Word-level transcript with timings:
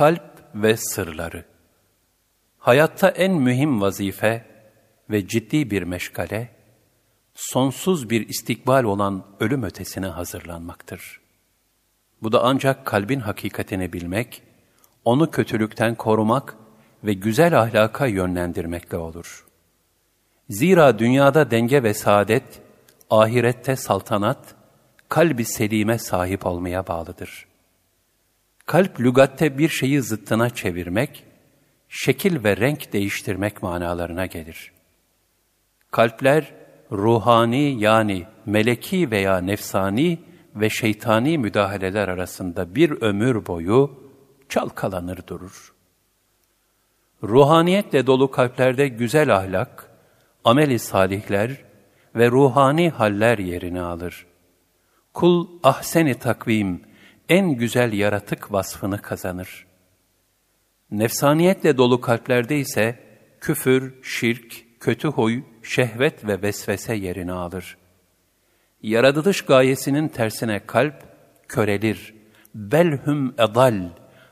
Kalp 0.00 0.22
ve 0.54 0.76
sırları 0.76 1.44
Hayatta 2.58 3.08
en 3.08 3.32
mühim 3.32 3.80
vazife 3.80 4.46
ve 5.10 5.28
ciddi 5.28 5.70
bir 5.70 5.82
meşgale, 5.82 6.48
sonsuz 7.34 8.10
bir 8.10 8.28
istikbal 8.28 8.84
olan 8.84 9.26
ölüm 9.40 9.62
ötesine 9.62 10.06
hazırlanmaktır. 10.06 11.20
Bu 12.22 12.32
da 12.32 12.42
ancak 12.44 12.86
kalbin 12.86 13.20
hakikatini 13.20 13.92
bilmek, 13.92 14.42
onu 15.04 15.30
kötülükten 15.30 15.94
korumak 15.94 16.56
ve 17.04 17.12
güzel 17.12 17.60
ahlaka 17.60 18.06
yönlendirmekle 18.06 18.96
olur. 18.96 19.46
Zira 20.48 20.98
dünyada 20.98 21.50
denge 21.50 21.82
ve 21.82 21.94
saadet, 21.94 22.62
ahirette 23.10 23.76
saltanat, 23.76 24.54
kalbi 25.08 25.44
selime 25.44 25.98
sahip 25.98 26.46
olmaya 26.46 26.86
bağlıdır. 26.86 27.49
Kalp 28.70 29.00
lügatte 29.00 29.58
bir 29.58 29.68
şeyi 29.68 30.02
zıttına 30.02 30.50
çevirmek, 30.50 31.24
şekil 31.88 32.44
ve 32.44 32.56
renk 32.56 32.92
değiştirmek 32.92 33.62
manalarına 33.62 34.26
gelir. 34.26 34.72
Kalpler, 35.90 36.52
ruhani 36.92 37.80
yani 37.80 38.26
meleki 38.46 39.10
veya 39.10 39.38
nefsani 39.38 40.18
ve 40.54 40.70
şeytani 40.70 41.38
müdahaleler 41.38 42.08
arasında 42.08 42.74
bir 42.74 42.90
ömür 42.90 43.46
boyu 43.46 44.10
çalkalanır 44.48 45.26
durur. 45.26 45.74
Ruhaniyetle 47.22 48.06
dolu 48.06 48.30
kalplerde 48.30 48.88
güzel 48.88 49.36
ahlak, 49.36 49.90
ameli 50.44 50.78
salihler 50.78 51.64
ve 52.16 52.30
ruhani 52.30 52.90
haller 52.90 53.38
yerini 53.38 53.80
alır. 53.80 54.26
Kul 55.14 55.48
ahseni 55.62 56.14
takvim, 56.14 56.89
en 57.30 57.50
güzel 57.54 57.92
yaratık 57.92 58.52
vasfını 58.52 59.02
kazanır. 59.02 59.66
Nefsaniyetle 60.90 61.76
dolu 61.76 62.00
kalplerde 62.00 62.58
ise 62.58 62.98
küfür, 63.40 64.02
şirk, 64.02 64.80
kötü 64.80 65.08
huy, 65.08 65.42
şehvet 65.62 66.24
ve 66.24 66.42
vesvese 66.42 66.94
yerini 66.94 67.32
alır. 67.32 67.76
Yaratılış 68.82 69.42
gayesinin 69.42 70.08
tersine 70.08 70.66
kalp 70.66 70.94
körelir. 71.48 72.14
Belhum 72.54 73.34
edal, 73.38 73.88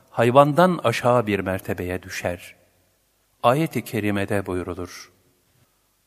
hayvandan 0.09 0.79
aşağı 0.83 1.27
bir 1.27 1.39
mertebeye 1.39 2.03
düşer. 2.03 2.55
Ayet-i 3.43 3.83
kerimede 3.83 4.45
buyurulur. 4.45 5.11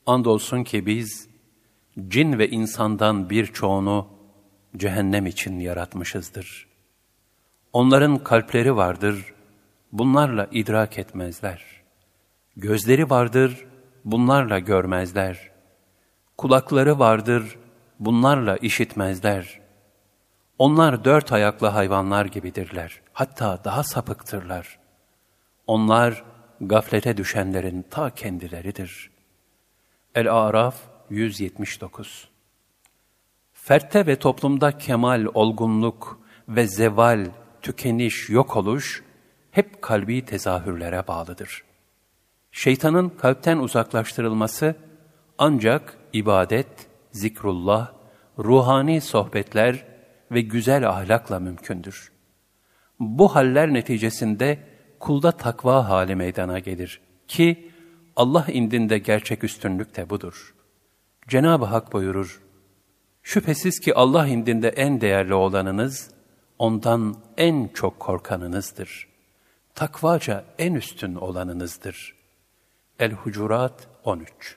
Andolsun 0.06 0.64
ki 0.64 0.86
biz, 0.86 1.28
cin 2.08 2.38
ve 2.38 2.48
insandan 2.48 3.30
birçoğunu 3.30 4.08
cehennem 4.76 5.26
için 5.26 5.58
yaratmışızdır. 5.58 6.71
Onların 7.72 8.18
kalpleri 8.18 8.76
vardır, 8.76 9.34
bunlarla 9.92 10.48
idrak 10.50 10.98
etmezler. 10.98 11.64
Gözleri 12.56 13.10
vardır, 13.10 13.66
bunlarla 14.04 14.58
görmezler. 14.58 15.50
Kulakları 16.38 16.98
vardır, 16.98 17.58
bunlarla 18.00 18.56
işitmezler. 18.56 19.60
Onlar 20.58 21.04
dört 21.04 21.32
ayaklı 21.32 21.66
hayvanlar 21.66 22.26
gibidirler. 22.26 23.00
Hatta 23.12 23.64
daha 23.64 23.82
sapıktırlar. 23.82 24.78
Onlar 25.66 26.24
gaflete 26.60 27.16
düşenlerin 27.16 27.82
ta 27.90 28.10
kendileridir. 28.10 29.10
El-Araf 30.14 30.76
179 31.10 32.28
Fertte 33.52 34.06
ve 34.06 34.16
toplumda 34.16 34.78
kemal, 34.78 35.26
olgunluk 35.34 36.20
ve 36.48 36.66
zeval, 36.66 37.26
tükeniş, 37.62 38.30
yok 38.30 38.56
oluş 38.56 39.02
hep 39.50 39.82
kalbi 39.82 40.24
tezahürlere 40.24 41.06
bağlıdır.'' 41.08 41.72
Şeytanın 42.52 43.08
kalpten 43.08 43.58
uzaklaştırılması 43.58 44.74
ancak 45.38 45.98
ibadet, 46.12 46.68
zikrullah, 47.12 47.92
ruhani 48.38 49.00
sohbetler 49.00 49.84
ve 50.30 50.40
güzel 50.40 50.88
ahlakla 50.88 51.40
mümkündür. 51.40 52.12
Bu 53.00 53.34
haller 53.34 53.74
neticesinde 53.74 54.58
kulda 54.98 55.32
takva 55.32 55.88
hali 55.88 56.14
meydana 56.14 56.58
gelir 56.58 57.00
ki 57.28 57.70
Allah 58.16 58.46
indinde 58.52 58.98
gerçek 58.98 59.44
üstünlük 59.44 59.96
de 59.96 60.10
budur. 60.10 60.54
Cenab-ı 61.28 61.64
Hak 61.64 61.92
buyurur, 61.92 62.42
Şüphesiz 63.22 63.80
ki 63.80 63.94
Allah 63.94 64.26
indinde 64.26 64.68
en 64.68 65.00
değerli 65.00 65.34
olanınız, 65.34 66.10
ondan 66.62 67.16
en 67.36 67.68
çok 67.74 68.00
korkanınızdır. 68.00 69.08
Takvaca 69.74 70.44
en 70.58 70.74
üstün 70.74 71.14
olanınızdır.'' 71.14 72.14
El-Hucurat 72.98 73.88
13 74.04 74.56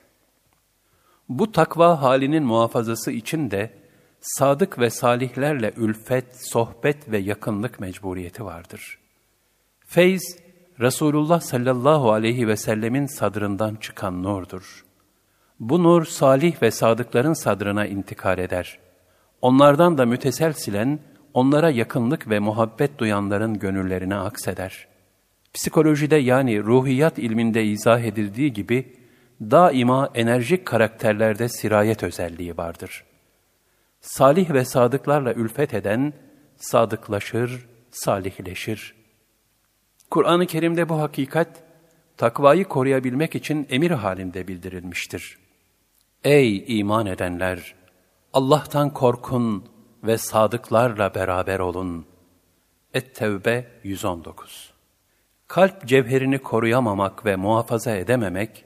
Bu 1.28 1.52
takva 1.52 2.02
halinin 2.02 2.44
muhafazası 2.44 3.10
için 3.10 3.50
de 3.50 3.72
sadık 4.20 4.78
ve 4.78 4.90
salihlerle 4.90 5.72
ülfet, 5.76 6.50
sohbet 6.50 7.10
ve 7.10 7.18
yakınlık 7.18 7.80
mecburiyeti 7.80 8.44
vardır. 8.44 8.98
Feyz, 9.86 10.38
Resulullah 10.80 11.40
sallallahu 11.40 12.12
aleyhi 12.12 12.48
ve 12.48 12.56
sellemin 12.56 13.06
sadrından 13.06 13.74
çıkan 13.74 14.22
nurdur. 14.22 14.84
Bu 15.60 15.82
nur 15.82 16.04
salih 16.04 16.62
ve 16.62 16.70
sadıkların 16.70 17.32
sadrına 17.32 17.86
intikal 17.86 18.38
eder. 18.38 18.78
Onlardan 19.42 19.98
da 19.98 20.06
müteselsilen 20.06 20.98
onlara 21.36 21.70
yakınlık 21.70 22.30
ve 22.30 22.38
muhabbet 22.38 22.98
duyanların 22.98 23.58
gönüllerine 23.58 24.14
akseder.'' 24.14 24.96
Psikolojide 25.56 26.16
yani 26.16 26.62
ruhiyat 26.62 27.18
ilminde 27.18 27.64
izah 27.64 28.00
edildiği 28.00 28.52
gibi 28.52 28.96
daima 29.40 30.10
enerjik 30.14 30.66
karakterlerde 30.66 31.48
sirayet 31.48 32.02
özelliği 32.02 32.56
vardır. 32.56 33.04
Salih 34.00 34.50
ve 34.50 34.64
sadıklarla 34.64 35.32
ülfet 35.32 35.74
eden 35.74 36.12
sadıklaşır, 36.56 37.66
salihleşir. 37.90 38.94
Kur'an-ı 40.10 40.46
Kerim'de 40.46 40.88
bu 40.88 41.00
hakikat 41.00 41.62
takvayı 42.16 42.64
koruyabilmek 42.64 43.34
için 43.34 43.66
emir 43.70 43.90
halinde 43.90 44.48
bildirilmiştir. 44.48 45.38
Ey 46.24 46.78
iman 46.78 47.06
edenler! 47.06 47.74
Allah'tan 48.32 48.90
korkun 48.90 49.64
ve 50.02 50.18
sadıklarla 50.18 51.14
beraber 51.14 51.58
olun. 51.58 52.06
Et-Tevbe 52.94 53.66
119 53.82 54.72
Kalp 55.48 55.86
cevherini 55.86 56.38
koruyamamak 56.38 57.26
ve 57.26 57.36
muhafaza 57.36 57.96
edememek, 57.96 58.64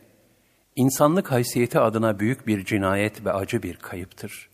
insanlık 0.76 1.32
haysiyeti 1.32 1.78
adına 1.78 2.18
büyük 2.18 2.46
bir 2.46 2.64
cinayet 2.64 3.24
ve 3.24 3.32
acı 3.32 3.62
bir 3.62 3.76
kayıptır. 3.76 4.48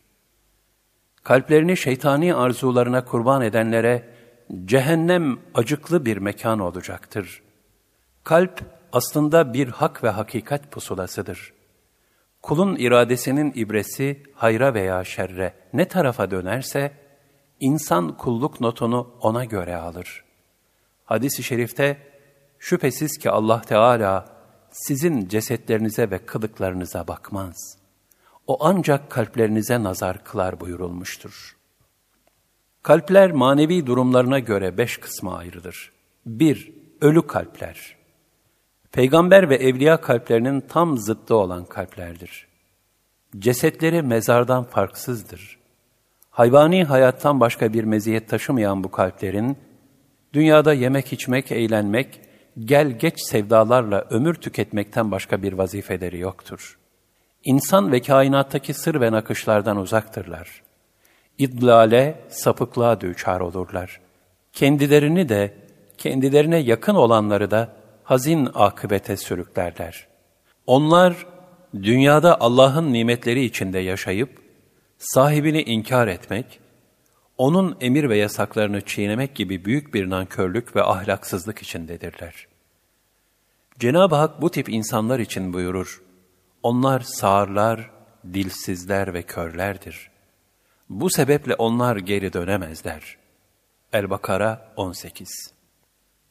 Kalplerini 1.22 1.76
şeytani 1.76 2.34
arzularına 2.34 3.04
kurban 3.04 3.42
edenlere 3.42 4.08
cehennem 4.64 5.38
acıklı 5.54 6.04
bir 6.04 6.16
mekan 6.16 6.58
olacaktır. 6.58 7.42
Kalp 8.24 8.60
aslında 8.92 9.54
bir 9.54 9.68
hak 9.68 10.04
ve 10.04 10.08
hakikat 10.08 10.72
pusulasıdır. 10.72 11.55
Kulun 12.46 12.76
iradesinin 12.76 13.52
ibresi 13.54 14.22
hayra 14.34 14.74
veya 14.74 15.04
şerre 15.04 15.54
ne 15.72 15.88
tarafa 15.88 16.30
dönerse, 16.30 16.92
insan 17.60 18.16
kulluk 18.16 18.60
notunu 18.60 19.16
ona 19.20 19.44
göre 19.44 19.76
alır. 19.76 20.24
Hadis-i 21.04 21.42
şerifte, 21.42 21.98
Şüphesiz 22.58 23.18
ki 23.18 23.30
Allah 23.30 23.60
Teala 23.60 24.24
sizin 24.70 25.28
cesetlerinize 25.28 26.10
ve 26.10 26.18
kılıklarınıza 26.18 27.08
bakmaz. 27.08 27.78
O 28.46 28.58
ancak 28.60 29.10
kalplerinize 29.10 29.82
nazar 29.82 30.24
kılar 30.24 30.60
buyurulmuştur. 30.60 31.56
Kalpler 32.82 33.32
manevi 33.32 33.86
durumlarına 33.86 34.38
göre 34.38 34.78
beş 34.78 34.96
kısma 34.96 35.36
ayrılır. 35.36 35.92
Bir, 36.26 36.72
ölü 37.00 37.26
kalpler. 37.26 37.95
Peygamber 38.96 39.50
ve 39.50 39.56
evliya 39.56 40.00
kalplerinin 40.00 40.60
tam 40.60 40.98
zıttı 40.98 41.36
olan 41.36 41.64
kalplerdir. 41.64 42.46
Cesetleri 43.38 44.02
mezardan 44.02 44.64
farksızdır. 44.64 45.58
Hayvani 46.30 46.84
hayattan 46.84 47.40
başka 47.40 47.72
bir 47.72 47.84
meziyet 47.84 48.28
taşımayan 48.28 48.84
bu 48.84 48.90
kalplerin, 48.90 49.56
dünyada 50.32 50.72
yemek 50.72 51.12
içmek, 51.12 51.52
eğlenmek 51.52 52.20
gel 52.58 52.90
geç 52.90 53.20
sevdalarla 53.20 54.06
ömür 54.10 54.34
tüketmekten 54.34 55.10
başka 55.10 55.42
bir 55.42 55.52
vazifeleri 55.52 56.18
yoktur. 56.18 56.78
İnsan 57.44 57.92
ve 57.92 58.00
kainattaki 58.00 58.74
sır 58.74 59.00
ve 59.00 59.12
nakışlardan 59.12 59.76
uzaktırlar. 59.76 60.62
İdlale, 61.38 62.20
sapıklığa 62.28 63.00
düçar 63.00 63.40
olurlar. 63.40 64.00
Kendilerini 64.52 65.28
de, 65.28 65.54
kendilerine 65.98 66.58
yakın 66.58 66.94
olanları 66.94 67.50
da 67.50 67.85
hazin 68.06 68.48
akıbete 68.54 69.16
sürüklerler. 69.16 70.06
Onlar, 70.66 71.26
dünyada 71.74 72.40
Allah'ın 72.40 72.92
nimetleri 72.92 73.44
içinde 73.44 73.78
yaşayıp, 73.78 74.42
sahibini 74.98 75.62
inkar 75.62 76.08
etmek, 76.08 76.60
onun 77.38 77.76
emir 77.80 78.08
ve 78.08 78.16
yasaklarını 78.16 78.80
çiğnemek 78.80 79.34
gibi 79.34 79.64
büyük 79.64 79.94
bir 79.94 80.10
nankörlük 80.10 80.76
ve 80.76 80.82
ahlaksızlık 80.82 81.62
içindedirler. 81.62 82.46
Cenab-ı 83.78 84.14
Hak 84.14 84.42
bu 84.42 84.50
tip 84.50 84.68
insanlar 84.68 85.18
için 85.18 85.52
buyurur, 85.52 86.02
onlar 86.62 87.00
sağırlar, 87.00 87.90
dilsizler 88.32 89.14
ve 89.14 89.22
körlerdir. 89.22 90.10
Bu 90.90 91.10
sebeple 91.10 91.54
onlar 91.54 91.96
geri 91.96 92.32
dönemezler. 92.32 93.16
El-Bakara 93.92 94.72
18 94.76 95.55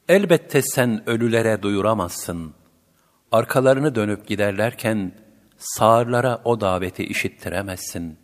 Elbette 0.09 0.61
sen 0.61 1.09
ölülere 1.09 1.61
duyuramazsın. 1.61 2.53
Arkalarını 3.31 3.95
dönüp 3.95 4.27
giderlerken 4.27 5.11
sağırlara 5.57 6.41
o 6.43 6.61
daveti 6.61 7.03
işittiremezsin. 7.03 8.17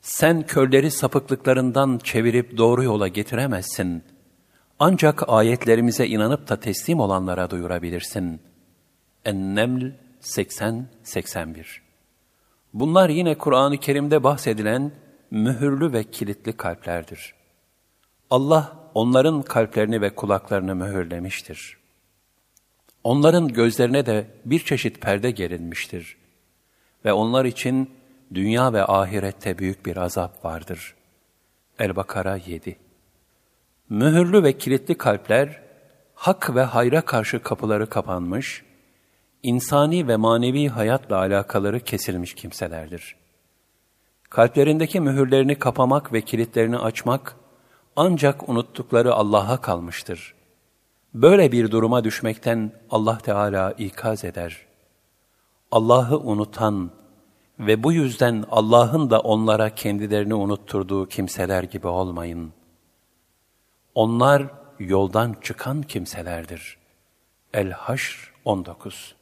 Sen 0.00 0.42
körleri 0.46 0.90
sapıklıklarından 0.90 1.98
çevirip 1.98 2.56
doğru 2.56 2.84
yola 2.84 3.08
getiremezsin. 3.08 4.04
Ancak 4.78 5.28
ayetlerimize 5.28 6.06
inanıp 6.06 6.48
da 6.48 6.60
teslim 6.60 7.00
olanlara 7.00 7.50
duyurabilirsin. 7.50 8.40
En-Neml 9.24 9.92
80-81 10.22 11.64
Bunlar 12.74 13.08
yine 13.08 13.38
Kur'an-ı 13.38 13.78
Kerim'de 13.78 14.24
bahsedilen 14.24 14.92
mühürlü 15.30 15.92
ve 15.92 16.04
kilitli 16.04 16.52
kalplerdir. 16.52 17.34
Allah 18.30 18.79
onların 18.94 19.42
kalplerini 19.42 20.00
ve 20.00 20.14
kulaklarını 20.14 20.74
mühürlemiştir. 20.74 21.76
Onların 23.04 23.48
gözlerine 23.48 24.06
de 24.06 24.26
bir 24.44 24.58
çeşit 24.58 25.00
perde 25.00 25.30
gerilmiştir. 25.30 26.16
Ve 27.04 27.12
onlar 27.12 27.44
için 27.44 27.90
dünya 28.34 28.72
ve 28.72 28.84
ahirette 28.84 29.58
büyük 29.58 29.86
bir 29.86 29.96
azap 29.96 30.44
vardır. 30.44 30.94
El-Bakara 31.78 32.36
7 32.46 32.76
Mühürlü 33.88 34.42
ve 34.42 34.58
kilitli 34.58 34.98
kalpler, 34.98 35.60
hak 36.14 36.54
ve 36.54 36.62
hayra 36.62 37.00
karşı 37.00 37.42
kapıları 37.42 37.88
kapanmış, 37.88 38.64
insani 39.42 40.08
ve 40.08 40.16
manevi 40.16 40.68
hayatla 40.68 41.16
alakaları 41.16 41.80
kesilmiş 41.80 42.34
kimselerdir. 42.34 43.16
Kalplerindeki 44.30 45.00
mühürlerini 45.00 45.58
kapamak 45.58 46.12
ve 46.12 46.20
kilitlerini 46.20 46.78
açmak, 46.78 47.36
ancak 48.00 48.48
unuttukları 48.48 49.14
Allah'a 49.14 49.60
kalmıştır. 49.60 50.34
Böyle 51.14 51.52
bir 51.52 51.70
duruma 51.70 52.04
düşmekten 52.04 52.72
Allah 52.90 53.18
Teala 53.18 53.72
ikaz 53.72 54.24
eder. 54.24 54.66
Allah'ı 55.70 56.18
unutan 56.18 56.90
ve 57.58 57.82
bu 57.82 57.92
yüzden 57.92 58.44
Allah'ın 58.50 59.10
da 59.10 59.20
onlara 59.20 59.74
kendilerini 59.74 60.34
unutturduğu 60.34 61.08
kimseler 61.08 61.62
gibi 61.62 61.86
olmayın. 61.86 62.52
Onlar 63.94 64.46
yoldan 64.78 65.36
çıkan 65.42 65.82
kimselerdir. 65.82 66.78
El-Haşr 67.54 68.32
19 68.44 69.14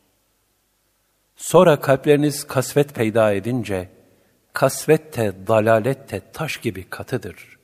Sonra 1.36 1.80
kalpleriniz 1.80 2.46
kasvet 2.46 2.94
peyda 2.94 3.32
edince, 3.32 3.88
kasvet 4.52 5.16
de 5.16 5.34
dalalet 5.46 6.12
de 6.12 6.22
taş 6.32 6.56
gibi 6.56 6.84
katıdır. 6.90 7.57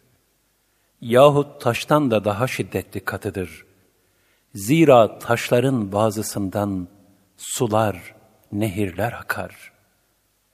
Yahut 1.04 1.60
taştan 1.60 2.10
da 2.10 2.24
daha 2.24 2.46
şiddetli 2.46 3.00
katıdır. 3.04 3.66
Zira 4.54 5.18
taşların 5.18 5.92
bazısından 5.92 6.88
sular, 7.36 8.14
nehirler 8.52 9.12
akar. 9.12 9.72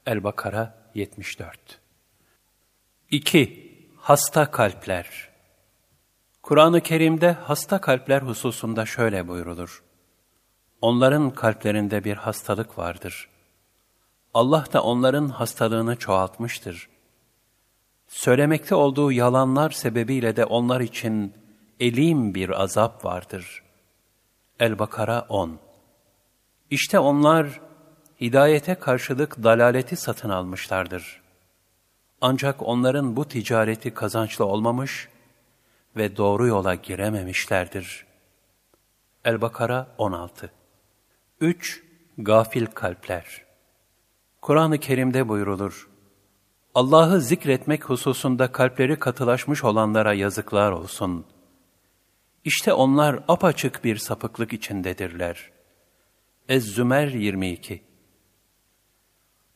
El-Bakara 0.07 0.75
74 0.95 1.81
2. 3.11 3.71
Hasta 3.97 4.51
kalpler 4.51 5.29
Kur'an-ı 6.43 6.81
Kerim'de 6.81 7.33
hasta 7.33 7.81
kalpler 7.81 8.23
hususunda 8.23 8.87
şöyle 8.87 9.29
buyrulur. 9.29 9.83
Onların 10.81 11.31
kalplerinde 11.31 12.05
bir 12.05 12.17
hastalık 12.17 12.79
vardır. 12.79 13.29
Allah 14.35 14.65
da 14.73 14.83
onların 14.83 15.29
hastalığını 15.29 15.97
çoğaltmıştır. 15.97 16.90
Söylemekte 18.11 18.75
olduğu 18.75 19.13
yalanlar 19.13 19.71
sebebiyle 19.71 20.37
de 20.37 20.45
onlar 20.45 20.81
için 20.81 21.35
elim 21.81 22.35
bir 22.35 22.63
azap 22.63 23.05
vardır. 23.05 23.63
El-Bakara 24.61 25.27
10 25.29 25.59
İşte 26.71 26.99
onlar 26.99 27.61
hidayete 28.21 28.75
karşılık 28.75 29.43
dalaleti 29.43 29.97
satın 29.97 30.29
almışlardır. 30.29 31.23
Ancak 32.21 32.63
onların 32.63 33.17
bu 33.17 33.29
ticareti 33.29 33.95
kazançlı 33.95 34.45
olmamış 34.45 35.09
ve 35.97 36.17
doğru 36.17 36.47
yola 36.47 36.75
girememişlerdir. 36.75 38.07
El-Bakara 39.25 39.95
16 39.99 40.53
3. 41.41 41.83
Gafil 42.19 42.67
kalpler 42.67 43.45
Kur'an-ı 44.41 44.79
Kerim'de 44.79 45.29
buyrulur. 45.29 45.90
Allah'ı 46.75 47.21
zikretmek 47.21 47.85
hususunda 47.85 48.53
kalpleri 48.53 48.99
katılaşmış 48.99 49.65
olanlara 49.65 50.13
yazıklar 50.15 50.73
olsun. 50.73 51.27
İşte 52.45 52.73
onlar 52.73 53.25
apaçık 53.29 53.85
bir 53.85 53.97
sapıklık 53.97 54.53
içindedirler. 54.53 55.51
Ez-Zümer 56.49 57.09
22 57.09 57.83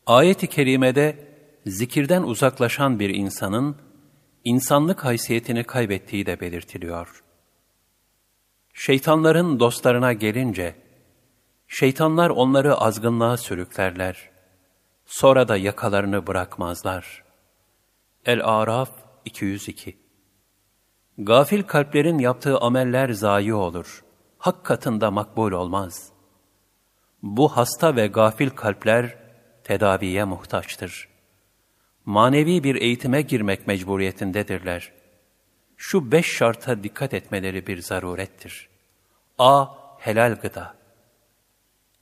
Ayet-i 0.06 0.46
Kerime'de 0.46 1.28
zikirden 1.66 2.22
uzaklaşan 2.22 2.99
bir 2.99 3.11
insanın 3.11 3.76
insanlık 4.44 5.05
haysiyetini 5.05 5.64
kaybettiği 5.64 6.26
de 6.26 6.40
belirtiliyor. 6.40 7.25
Şeytanların 8.75 9.60
dostlarına 9.60 10.12
gelince, 10.12 10.75
şeytanlar 11.69 12.31
onları 12.31 12.75
azgınlığa 12.75 13.37
sürüklerler. 13.37 14.33
Sonra 15.06 15.48
da 15.48 15.56
yakalarını 15.56 16.26
bırakmazlar. 16.26 17.24
El-Araf 18.26 18.90
202 19.24 19.98
Gafil 21.18 21.62
kalplerin 21.62 22.18
yaptığı 22.18 22.58
ameller 22.58 23.08
zayi 23.08 23.54
olur. 23.54 24.04
Hak 24.38 24.64
katında 24.64 25.10
makbul 25.10 25.52
olmaz. 25.52 26.12
Bu 27.22 27.56
hasta 27.56 27.96
ve 27.96 28.06
gafil 28.06 28.50
kalpler 28.50 29.18
tedaviye 29.64 30.24
muhtaçtır. 30.24 31.08
Manevi 32.04 32.64
bir 32.64 32.74
eğitime 32.74 33.22
girmek 33.22 33.66
mecburiyetindedirler. 33.66 34.92
Şu 35.76 36.12
beş 36.12 36.26
şarta 36.26 36.84
dikkat 36.84 37.14
etmeleri 37.14 37.66
bir 37.66 37.80
zarurettir. 37.80 38.68
A. 39.38 39.66
Helal 39.98 40.34
gıda. 40.42 40.83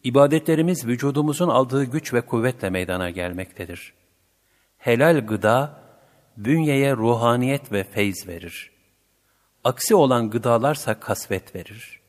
İbadetlerimiz 0.05 0.87
vücudumuzun 0.87 1.49
aldığı 1.49 1.85
güç 1.85 2.15
ve 2.15 2.21
kuvvetle 2.21 2.71
meydana 2.71 3.11
gelmektedir. 3.11 3.95
Helal 4.79 5.27
gıda, 5.27 5.83
bünyeye 6.37 6.97
ruhaniyet 6.97 7.73
ve 7.73 7.85
feyz 7.85 8.29
verir. 8.29 8.73
Aksi 9.65 9.95
olan 9.95 10.31
gıdalarsa 10.31 11.01
kasvet 11.01 11.55
verir. 11.55 12.01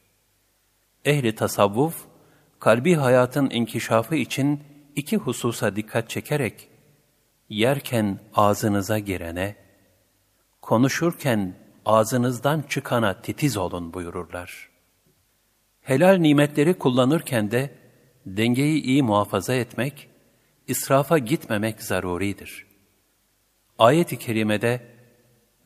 Ehli 1.05 1.35
tasavvuf, 1.35 2.05
kalbi 2.59 2.95
hayatın 2.95 3.49
inkişafı 3.49 4.15
için 4.15 4.63
iki 4.95 5.17
hususa 5.17 5.75
dikkat 5.75 6.09
çekerek, 6.09 6.69
yerken 7.49 8.19
ağzınıza 8.35 8.99
girene, 8.99 9.55
konuşurken 10.61 11.55
ağzınızdan 11.85 12.61
çıkana 12.61 13.21
titiz 13.21 13.57
olun 13.57 13.93
buyururlar. 13.93 14.69
Helal 15.81 16.17
nimetleri 16.17 16.73
kullanırken 16.73 17.51
de 17.51 17.82
dengeyi 18.25 18.81
iyi 18.81 19.03
muhafaza 19.03 19.53
etmek, 19.53 20.09
israfa 20.67 21.17
gitmemek 21.17 21.81
zaruridir. 21.81 22.65
Ayet-i 23.79 24.19
kerimede 24.19 24.81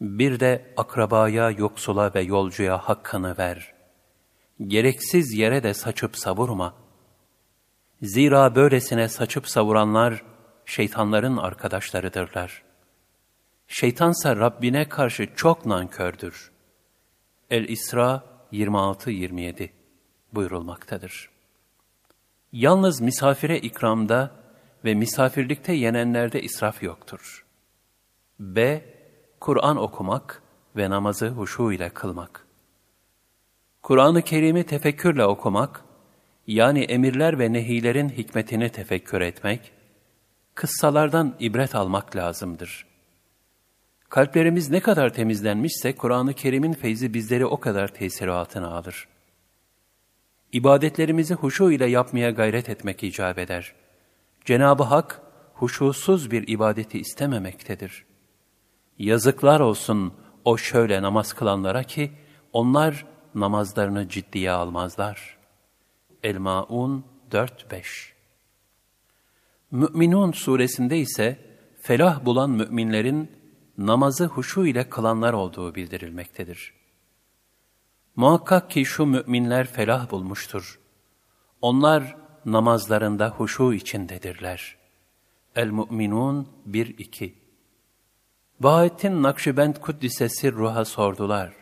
bir 0.02 0.40
de 0.40 0.74
akrabaya, 0.78 1.52
yoksula 1.52 2.14
ve 2.14 2.22
yolcuya 2.22 2.78
hakkını 2.78 3.38
ver. 3.38 3.74
Gereksiz 4.68 5.34
yere 5.34 5.64
de 5.64 5.74
saçıp 5.74 6.18
savurma. 6.18 6.74
Zira 8.02 8.56
böylesine 8.56 9.10
saçıp 9.10 9.48
savuranlar 9.48 10.24
şeytanların 10.66 11.38
arkadaşlarıdırlar. 11.38 12.64
Şeytansa 13.68 14.36
Rabbine 14.36 14.90
karşı 14.90 15.36
çok 15.36 15.66
nankördür. 15.66 16.52
El-İsra 17.50 18.24
26-27 18.54 19.70
buyurulmaktadır. 20.34 21.37
Yalnız 22.52 23.02
misafire 23.02 23.60
ikramda 23.60 24.32
ve 24.86 24.94
misafirlikte 24.94 25.74
yenenlerde 25.74 26.42
israf 26.42 26.84
yoktur. 26.84 27.46
B. 28.40 28.86
Kur'an 29.40 29.78
okumak 29.78 30.42
ve 30.76 30.90
namazı 30.90 31.28
huşu 31.28 31.72
ile 31.72 31.90
kılmak. 31.90 32.48
Kur'an-ı 33.84 34.22
Kerim'i 34.22 34.64
tefekkürle 34.64 35.26
okumak, 35.26 35.84
yani 36.48 36.84
emirler 36.84 37.40
ve 37.40 37.54
nehilerin 37.54 38.10
hikmetini 38.10 38.70
tefekkür 38.70 39.22
etmek, 39.22 39.72
kıssalardan 40.56 41.36
ibret 41.40 41.76
almak 41.76 42.16
lazımdır. 42.16 42.86
Kalplerimiz 44.10 44.70
ne 44.70 44.80
kadar 44.80 45.14
temizlenmişse 45.14 45.96
Kur'an-ı 45.96 46.34
Kerim'in 46.34 46.74
feyzi 46.74 47.14
bizleri 47.14 47.46
o 47.46 47.60
kadar 47.60 47.88
tesiri 47.88 48.32
altına 48.32 48.68
alır. 48.68 49.08
İbadetlerimizi 50.52 51.34
huşu 51.34 51.72
ile 51.72 51.86
yapmaya 51.86 52.30
gayret 52.32 52.70
etmek 52.70 53.04
icap 53.04 53.38
eder. 53.38 53.74
Cenab-ı 54.46 54.84
Hak 54.84 55.22
huşusuz 55.54 56.32
bir 56.32 56.48
ibadeti 56.48 57.00
istememektedir. 57.00 58.06
Yazıklar 59.00 59.60
olsun 59.60 60.14
o 60.46 60.58
şöyle 60.58 61.02
namaz 61.02 61.34
kılanlara 61.34 61.84
ki 61.84 62.12
onlar 62.54 63.06
namazlarını 63.36 64.10
ciddiye 64.10 64.52
almazlar. 64.52 65.38
El-Maun 66.24 67.06
4-5 67.32 68.18
Mü'minun 69.72 70.32
suresinde 70.32 70.98
ise 70.98 71.40
felah 71.82 72.26
bulan 72.26 72.50
müminlerin 72.50 73.32
namazı 73.78 74.26
huşu 74.26 74.66
ile 74.66 74.90
kılanlar 74.90 75.34
olduğu 75.34 75.76
bildirilmektedir. 75.76 76.74
Muhakkak 78.18 78.72
ki 78.72 78.86
şu 78.86 79.06
müminler 79.06 79.68
felah 79.68 80.12
bulmuştur. 80.12 80.80
Onlar 81.62 82.16
namazlarında 82.46 83.30
huşu 83.30 83.74
içindedirler. 83.74 84.78
El-Mu'minun 85.56 86.48
1-2 86.70 87.34
Bahattin 88.60 89.24
Nakşibend 89.24 89.76
Kuddisesi 89.76 90.52
ruha 90.52 90.86
sordular. 90.86 91.54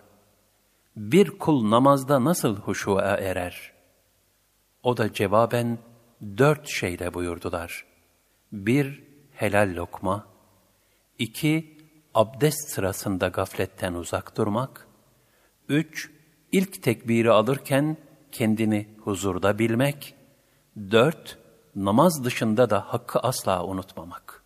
Bir 0.95 1.29
kul 1.29 1.69
namazda 1.69 2.23
nasıl 2.23 2.55
huşuğa 2.55 3.17
erer? 3.17 3.73
O 4.83 4.97
da 4.97 5.13
cevaben 5.13 5.77
dört 6.37 6.67
şeyle 6.69 7.13
buyurdular. 7.13 7.85
Bir, 8.51 9.03
helal 9.33 9.75
lokma. 9.75 10.27
iki 11.19 11.77
abdest 12.13 12.69
sırasında 12.69 13.27
gafletten 13.27 13.93
uzak 13.93 14.37
durmak. 14.37 14.87
Üç, 15.69 16.14
ilk 16.57 16.83
tekbiri 16.83 17.31
alırken 17.31 17.97
kendini 18.31 18.87
huzurda 19.03 19.59
bilmek. 19.59 20.15
Dört, 20.91 21.37
namaz 21.75 22.23
dışında 22.23 22.69
da 22.69 22.93
hakkı 22.93 23.19
asla 23.19 23.65
unutmamak. 23.65 24.43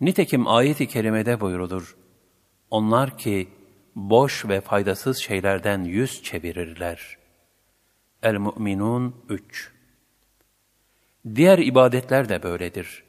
Nitekim 0.00 0.48
ayet-i 0.48 0.86
kerimede 0.88 1.40
buyurulur. 1.40 1.96
Onlar 2.70 3.18
ki 3.18 3.48
boş 3.96 4.48
ve 4.48 4.60
faydasız 4.60 5.18
şeylerden 5.18 5.84
yüz 5.84 6.22
çevirirler. 6.22 7.18
El-Mu'minun 8.22 9.14
3 9.28 9.72
Diğer 11.34 11.58
ibadetler 11.58 12.28
de 12.28 12.42
böyledir. 12.42 13.02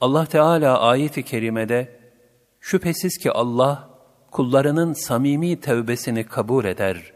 Allah 0.00 0.26
Teala 0.26 0.80
ayet-i 0.80 1.22
kerimede 1.22 2.00
şüphesiz 2.60 3.18
ki 3.18 3.32
Allah 3.32 3.93
kullarının 4.34 4.92
samimi 4.92 5.60
tevbesini 5.60 6.26
kabul 6.26 6.64
eder 6.64 7.12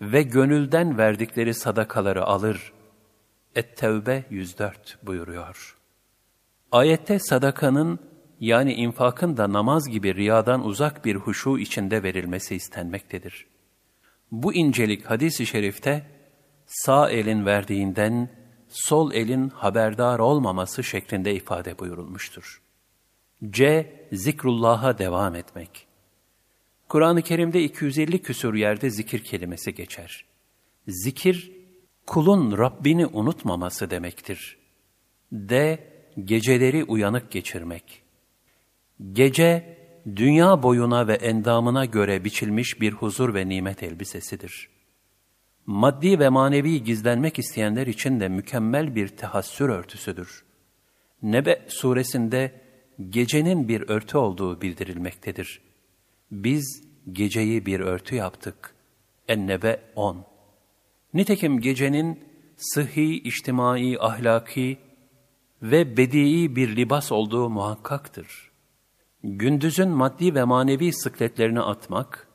ve 0.00 0.22
gönülden 0.22 0.98
verdikleri 0.98 1.54
sadakaları 1.54 2.24
alır. 2.24 2.72
Et-Tevbe 3.56 4.24
104 4.30 4.98
buyuruyor. 5.02 5.76
Ayette 6.72 7.18
sadakanın 7.18 7.98
yani 8.40 8.74
infakın 8.74 9.36
da 9.36 9.52
namaz 9.52 9.88
gibi 9.88 10.14
riyadan 10.14 10.64
uzak 10.64 11.04
bir 11.04 11.16
huşu 11.16 11.58
içinde 11.58 12.02
verilmesi 12.02 12.54
istenmektedir. 12.54 13.46
Bu 14.32 14.54
incelik 14.54 15.04
hadis-i 15.10 15.46
şerifte 15.46 16.06
sağ 16.66 17.10
elin 17.10 17.46
verdiğinden 17.46 18.30
sol 18.68 19.12
elin 19.12 19.48
haberdar 19.48 20.18
olmaması 20.18 20.84
şeklinde 20.84 21.34
ifade 21.34 21.78
buyurulmuştur. 21.78 22.62
C. 23.50 23.92
Zikrullah'a 24.12 24.98
devam 24.98 25.34
etmek. 25.34 25.87
Kur'an-ı 26.88 27.22
Kerim'de 27.22 27.62
250 27.62 28.22
küsur 28.22 28.54
yerde 28.54 28.90
zikir 28.90 29.24
kelimesi 29.24 29.74
geçer. 29.74 30.24
Zikir, 30.88 31.52
kulun 32.06 32.58
Rabbini 32.58 33.06
unutmaması 33.06 33.90
demektir. 33.90 34.58
D. 35.32 35.78
Geceleri 36.24 36.84
uyanık 36.84 37.30
geçirmek. 37.30 38.02
Gece, 39.12 39.78
dünya 40.16 40.62
boyuna 40.62 41.08
ve 41.08 41.14
endamına 41.14 41.84
göre 41.84 42.24
biçilmiş 42.24 42.80
bir 42.80 42.92
huzur 42.92 43.34
ve 43.34 43.48
nimet 43.48 43.82
elbisesidir. 43.82 44.68
Maddi 45.66 46.18
ve 46.18 46.28
manevi 46.28 46.84
gizlenmek 46.84 47.38
isteyenler 47.38 47.86
için 47.86 48.20
de 48.20 48.28
mükemmel 48.28 48.94
bir 48.94 49.08
tehassür 49.08 49.68
örtüsüdür. 49.68 50.44
Nebe 51.22 51.64
suresinde 51.68 52.60
gecenin 53.10 53.68
bir 53.68 53.88
örtü 53.88 54.18
olduğu 54.18 54.60
bildirilmektedir. 54.60 55.67
Biz 56.30 56.82
geceyi 57.12 57.66
bir 57.66 57.80
örtü 57.80 58.14
yaptık. 58.14 58.74
Ennebe 59.28 59.80
10 59.96 60.24
Nitekim 61.14 61.60
gecenin 61.60 62.20
sıhhi, 62.56 63.14
içtimai, 63.14 63.96
ahlaki 64.00 64.78
ve 65.62 65.96
bedii 65.96 66.56
bir 66.56 66.76
libas 66.76 67.12
olduğu 67.12 67.50
muhakkaktır. 67.50 68.50
Gündüzün 69.24 69.88
maddi 69.88 70.34
ve 70.34 70.44
manevi 70.44 70.92
sıkletlerini 70.92 71.60
atmak, 71.60 72.28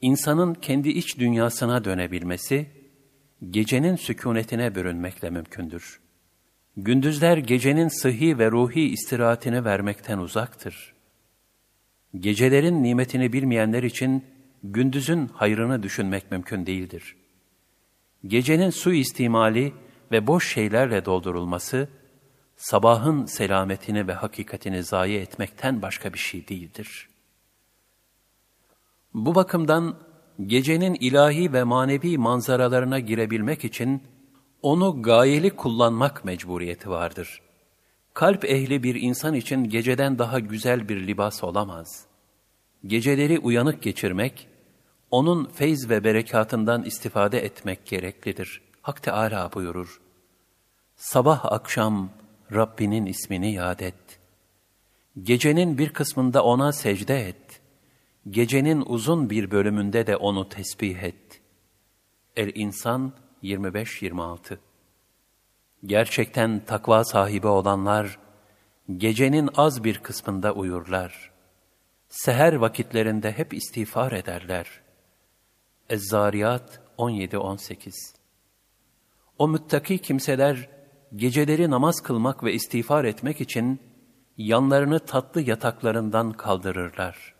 insanın 0.00 0.54
kendi 0.54 0.88
iç 0.88 1.18
dünyasına 1.18 1.84
dönebilmesi, 1.84 2.66
gecenin 3.50 3.96
sükunetine 3.96 4.74
bürünmekle 4.74 5.30
mümkündür. 5.30 6.00
Gündüzler 6.76 7.36
gecenin 7.36 7.88
sıhhi 7.88 8.38
ve 8.38 8.50
ruhi 8.50 8.88
istirahatini 8.88 9.64
vermekten 9.64 10.18
uzaktır. 10.18 10.91
Gecelerin 12.20 12.82
nimetini 12.82 13.32
bilmeyenler 13.32 13.82
için 13.82 14.24
gündüzün 14.62 15.26
hayrını 15.26 15.82
düşünmek 15.82 16.30
mümkün 16.30 16.66
değildir. 16.66 17.16
Gecenin 18.26 18.70
su 18.70 18.92
istimali 18.92 19.72
ve 20.12 20.26
boş 20.26 20.54
şeylerle 20.54 21.04
doldurulması, 21.04 21.88
sabahın 22.56 23.24
selametini 23.24 24.08
ve 24.08 24.12
hakikatini 24.12 24.84
zayi 24.84 25.18
etmekten 25.18 25.82
başka 25.82 26.12
bir 26.12 26.18
şey 26.18 26.48
değildir. 26.48 27.08
Bu 29.14 29.34
bakımdan 29.34 29.98
gecenin 30.46 30.94
ilahi 30.94 31.52
ve 31.52 31.64
manevi 31.64 32.18
manzaralarına 32.18 32.98
girebilmek 32.98 33.64
için 33.64 34.02
onu 34.62 35.02
gayeli 35.02 35.50
kullanmak 35.50 36.24
mecburiyeti 36.24 36.90
vardır. 36.90 37.42
Kalp 38.14 38.44
ehli 38.44 38.82
bir 38.82 38.94
insan 38.94 39.34
için 39.34 39.64
geceden 39.64 40.18
daha 40.18 40.38
güzel 40.38 40.88
bir 40.88 41.06
libas 41.06 41.44
olamaz. 41.44 42.04
Geceleri 42.86 43.38
uyanık 43.38 43.82
geçirmek, 43.82 44.48
onun 45.10 45.44
feyz 45.44 45.90
ve 45.90 46.04
berekatından 46.04 46.82
istifade 46.82 47.44
etmek 47.44 47.86
gereklidir. 47.86 48.60
Hak 48.82 49.02
Teâlâ 49.02 49.52
buyurur. 49.52 50.00
Sabah 50.96 51.52
akşam 51.52 52.10
Rabbinin 52.52 53.06
ismini 53.06 53.52
yad 53.52 53.80
et. 53.80 54.18
Gecenin 55.22 55.78
bir 55.78 55.92
kısmında 55.92 56.44
ona 56.44 56.72
secde 56.72 57.28
et. 57.28 57.60
Gecenin 58.30 58.82
uzun 58.86 59.30
bir 59.30 59.50
bölümünde 59.50 60.06
de 60.06 60.16
onu 60.16 60.48
tesbih 60.48 61.02
et. 61.02 61.40
El-İnsan 62.36 63.12
25-26 63.42 64.58
Gerçekten 65.86 66.64
takva 66.66 67.04
sahibi 67.04 67.46
olanlar, 67.46 68.18
gecenin 68.96 69.50
az 69.56 69.84
bir 69.84 69.98
kısmında 69.98 70.52
uyurlar. 70.52 71.30
Seher 72.08 72.52
vakitlerinde 72.52 73.32
hep 73.32 73.54
istiğfar 73.54 74.12
ederler. 74.12 74.66
Ez-Zariyat 75.88 76.80
17-18 76.98 77.92
O 79.38 79.48
müttaki 79.48 79.98
kimseler, 79.98 80.68
geceleri 81.16 81.70
namaz 81.70 82.00
kılmak 82.00 82.44
ve 82.44 82.52
istiğfar 82.52 83.04
etmek 83.04 83.40
için 83.40 83.80
yanlarını 84.36 84.98
tatlı 84.98 85.40
yataklarından 85.40 86.32
kaldırırlar. 86.32 87.34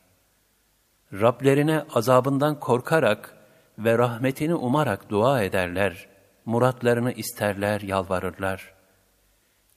Rablerine 1.12 1.84
azabından 1.94 2.61
korkarak 2.61 3.37
ve 3.78 3.99
rahmetini 3.99 4.54
umarak 4.54 5.11
dua 5.11 5.42
ederler, 5.42 6.12
muratlarını 6.44 7.12
isterler, 7.12 7.80
yalvarırlar. 7.80 8.75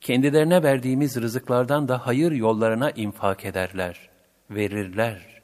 Kendilerine 0.01 0.63
verdiğimiz 0.63 1.21
rızıklardan 1.21 1.87
da 1.87 2.07
hayır 2.07 2.31
yollarına 2.31 2.91
infak 2.91 3.45
ederler, 3.45 4.09
verirler. 4.49 5.41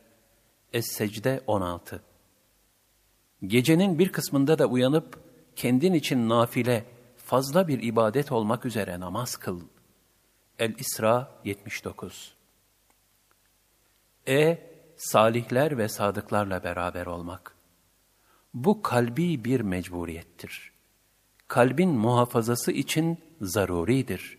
Es-Secde 0.74 1.42
16 1.48 2.02
Gecenin 3.44 4.00
bir 4.00 4.12
kısmında 4.12 4.60
da 4.60 4.66
uyanıp, 4.66 5.20
kendin 5.56 5.94
için 5.94 6.30
nafile, 6.30 6.86
fazla 7.18 7.68
bir 7.68 7.84
ibadet 7.84 8.32
olmak 8.32 8.66
üzere 8.66 9.00
namaz 9.00 9.36
kıl. 9.36 9.62
El-İsra 10.60 11.32
79 11.44 12.34
E. 14.28 14.72
Salihler 14.98 15.78
ve 15.78 15.88
sadıklarla 15.88 16.64
beraber 16.64 17.06
olmak. 17.06 17.56
Bu 18.54 18.82
kalbi 18.82 19.44
bir 19.44 19.62
mecburiyettir. 19.62 20.72
Kalbin 21.52 21.90
muhafazası 21.90 22.72
için 22.72 23.18
zaruridir. 23.42 24.38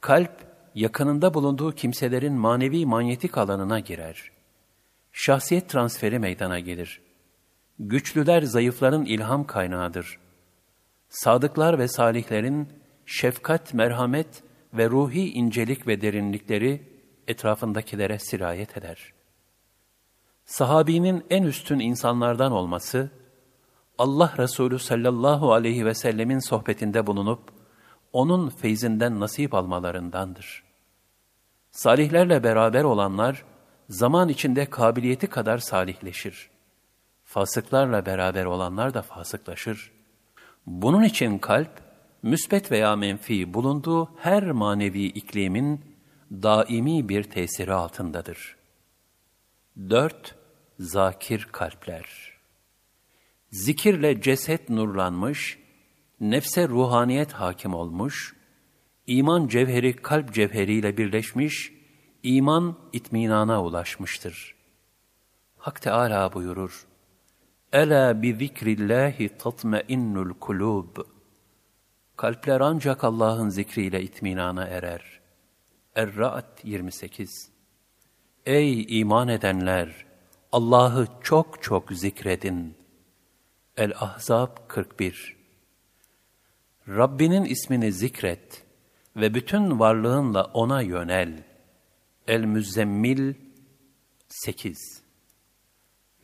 Kalp, 0.00 0.30
yakınında 0.74 1.34
bulunduğu 1.34 1.72
kimselerin 1.72 2.32
manevi 2.32 2.86
manyetik 2.86 3.38
alanına 3.38 3.80
girer. 3.80 4.30
Şahsiyet 5.12 5.68
transferi 5.68 6.18
meydana 6.18 6.58
gelir. 6.58 7.00
Güçlüler 7.78 8.42
zayıfların 8.42 9.04
ilham 9.04 9.46
kaynağıdır. 9.46 10.18
Sadıklar 11.08 11.78
ve 11.78 11.88
salihlerin 11.88 12.68
şefkat, 13.06 13.74
merhamet 13.74 14.42
ve 14.74 14.90
ruhi 14.90 15.32
incelik 15.32 15.86
ve 15.86 16.00
derinlikleri 16.00 16.82
etrafındakilere 17.26 18.18
sirayet 18.18 18.76
eder. 18.76 19.12
Sahabinin 20.44 21.24
en 21.30 21.42
üstün 21.42 21.78
insanlardan 21.78 22.52
olması, 22.52 23.10
Allah 23.98 24.34
Resulü 24.38 24.78
sallallahu 24.78 25.52
aleyhi 25.52 25.86
ve 25.86 25.94
sellemin 25.94 26.38
sohbetinde 26.38 27.06
bulunup, 27.06 27.40
onun 28.12 28.48
feyzinden 28.48 29.20
nasip 29.20 29.54
almalarındandır. 29.54 30.64
Salihlerle 31.70 32.44
beraber 32.44 32.84
olanlar, 32.84 33.44
zaman 33.88 34.28
içinde 34.28 34.70
kabiliyeti 34.70 35.26
kadar 35.26 35.58
salihleşir. 35.58 36.50
Fasıklarla 37.24 38.06
beraber 38.06 38.44
olanlar 38.44 38.94
da 38.94 39.02
fasıklaşır. 39.02 39.92
Bunun 40.66 41.02
için 41.02 41.38
kalp, 41.38 41.70
müsbet 42.22 42.72
veya 42.72 42.96
menfi 42.96 43.54
bulunduğu 43.54 44.10
her 44.16 44.50
manevi 44.50 45.04
iklimin 45.04 45.96
daimi 46.30 47.08
bir 47.08 47.22
tesiri 47.22 47.72
altındadır. 47.72 48.56
4. 49.76 50.34
Zakir 50.78 51.48
kalpler 51.52 52.37
Zikirle 53.50 54.20
ceset 54.20 54.70
nurlanmış, 54.70 55.58
nefse 56.20 56.68
ruhaniyet 56.68 57.32
hakim 57.32 57.74
olmuş, 57.74 58.36
iman 59.06 59.48
cevheri 59.48 59.96
kalp 59.96 60.34
cevheriyle 60.34 60.96
birleşmiş, 60.96 61.72
iman 62.22 62.78
itminana 62.92 63.64
ulaşmıştır. 63.64 64.54
Hak 65.56 65.82
Teâlâ 65.82 66.32
buyurur, 66.32 66.86
Ela 67.72 68.22
bi 68.22 68.34
zikrillahi 68.34 69.28
tatmainnul 69.38 70.34
kulub. 70.40 70.96
Kalpler 72.16 72.60
ancak 72.60 73.04
Allah'ın 73.04 73.48
zikriyle 73.48 74.02
itminana 74.02 74.64
erer. 74.64 75.20
Er-Ra'd 75.94 76.58
28 76.64 77.50
Ey 78.46 79.00
iman 79.00 79.28
edenler! 79.28 80.06
Allah'ı 80.52 81.06
çok 81.22 81.62
çok 81.62 81.92
zikredin. 81.92 82.76
El-Ahzab 83.78 84.48
41 84.68 85.36
Rabbinin 86.88 87.44
ismini 87.44 87.92
zikret 87.92 88.62
ve 89.16 89.34
bütün 89.34 89.78
varlığınla 89.78 90.44
O'na 90.44 90.82
yönel. 90.82 91.44
El-Müzzemmil 92.28 93.34
8 94.28 95.02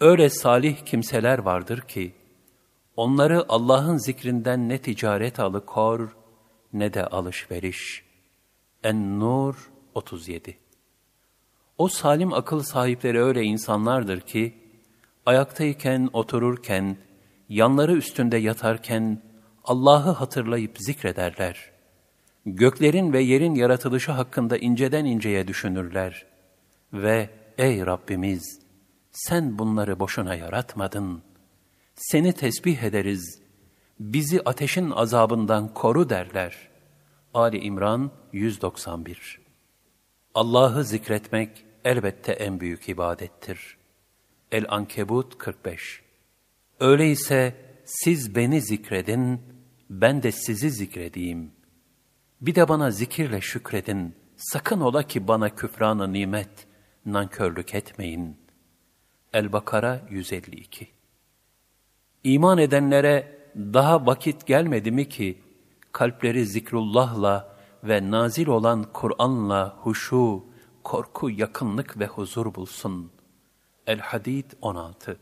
Öyle 0.01 0.31
salih 0.31 0.85
kimseler 0.85 1.39
vardır 1.39 1.81
ki, 1.81 2.15
onları 2.97 3.45
Allah'ın 3.49 3.97
zikrinden 3.97 4.69
ne 4.69 4.79
ticaret 4.79 5.41
alıkor, 5.41 6.17
ne 6.73 6.95
de 6.95 7.07
alışveriş. 7.07 8.05
En-Nur 8.83 9.71
37 9.95 10.59
O 11.79 11.89
salim 11.89 12.33
akıl 12.33 12.63
sahipleri 12.63 13.23
öyle 13.23 13.43
insanlardır 13.43 14.21
ki, 14.21 14.55
ayaktayken, 15.27 16.11
otururken, 16.13 16.97
yanları 17.49 17.93
üstünde 17.93 18.37
yatarken, 18.37 19.23
Allah'ı 19.65 20.11
hatırlayıp 20.11 20.79
zikrederler. 20.79 21.71
Göklerin 22.47 23.13
ve 23.13 23.23
yerin 23.23 23.55
yaratılışı 23.55 24.13
hakkında 24.13 24.59
inceden 24.59 25.05
inceye 25.05 25.49
düşünürler. 25.49 26.27
Ve 26.93 27.31
ey 27.59 27.87
Rabbimiz! 27.87 28.61
Sen 29.11 29.59
bunları 29.59 30.01
boşuna 30.01 30.35
yaratmadın. 30.35 31.23
Seni 31.95 32.33
tesbih 32.33 32.83
ederiz. 32.83 33.43
Bizi 34.01 34.41
ateşin 34.45 34.91
azabından 34.91 35.75
koru 35.75 36.09
derler. 36.09 36.69
Ali 37.35 37.59
İmran 37.59 38.11
191 38.33 39.41
Allah'ı 40.35 40.85
zikretmek 40.85 41.65
elbette 41.85 42.33
en 42.33 42.61
büyük 42.61 42.89
ibadettir. 42.89 43.77
El-Ankebut 44.53 45.39
45 45.39 46.04
Öyleyse 46.81 47.55
siz 47.85 48.35
beni 48.35 48.61
zikredin, 48.61 49.41
ben 49.91 50.23
de 50.23 50.33
sizi 50.33 50.71
zikredeyim. 50.71 51.53
Bir 52.41 52.55
de 52.55 52.69
bana 52.69 52.91
zikirle 52.91 53.41
şükredin. 53.41 54.15
Sakın 54.37 54.81
ola 54.81 55.03
ki 55.03 55.29
bana 55.29 55.51
küfranı 55.55 56.13
nimet, 56.13 56.67
nankörlük 57.07 57.75
etmeyin. 57.75 58.37
El-Bakara 59.33 60.01
152 60.11 60.89
İman 62.25 62.59
edenlere 62.59 63.39
daha 63.57 64.07
vakit 64.07 64.47
gelmedi 64.47 64.91
mi 64.91 65.09
ki, 65.09 65.43
kalpleri 65.93 66.47
zikrullahla 66.47 67.57
ve 67.85 68.11
nazil 68.11 68.47
olan 68.47 68.93
Kur'an'la 68.93 69.77
huşu, 69.81 70.45
korku, 70.83 71.31
yakınlık 71.31 71.99
ve 71.99 72.07
huzur 72.07 72.55
bulsun. 72.55 73.13
El-Hadid 73.87 74.51
16 74.61 75.19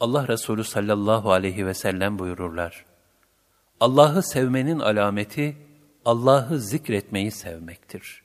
Allah 0.00 0.28
Resulü 0.28 0.64
sallallahu 0.64 1.32
aleyhi 1.32 1.66
ve 1.66 1.74
sellem 1.74 2.18
buyururlar. 2.18 2.84
Allah'ı 3.80 4.22
sevmenin 4.22 4.78
alameti, 4.78 5.56
Allah'ı 6.04 6.60
zikretmeyi 6.60 7.30
sevmektir. 7.30 8.22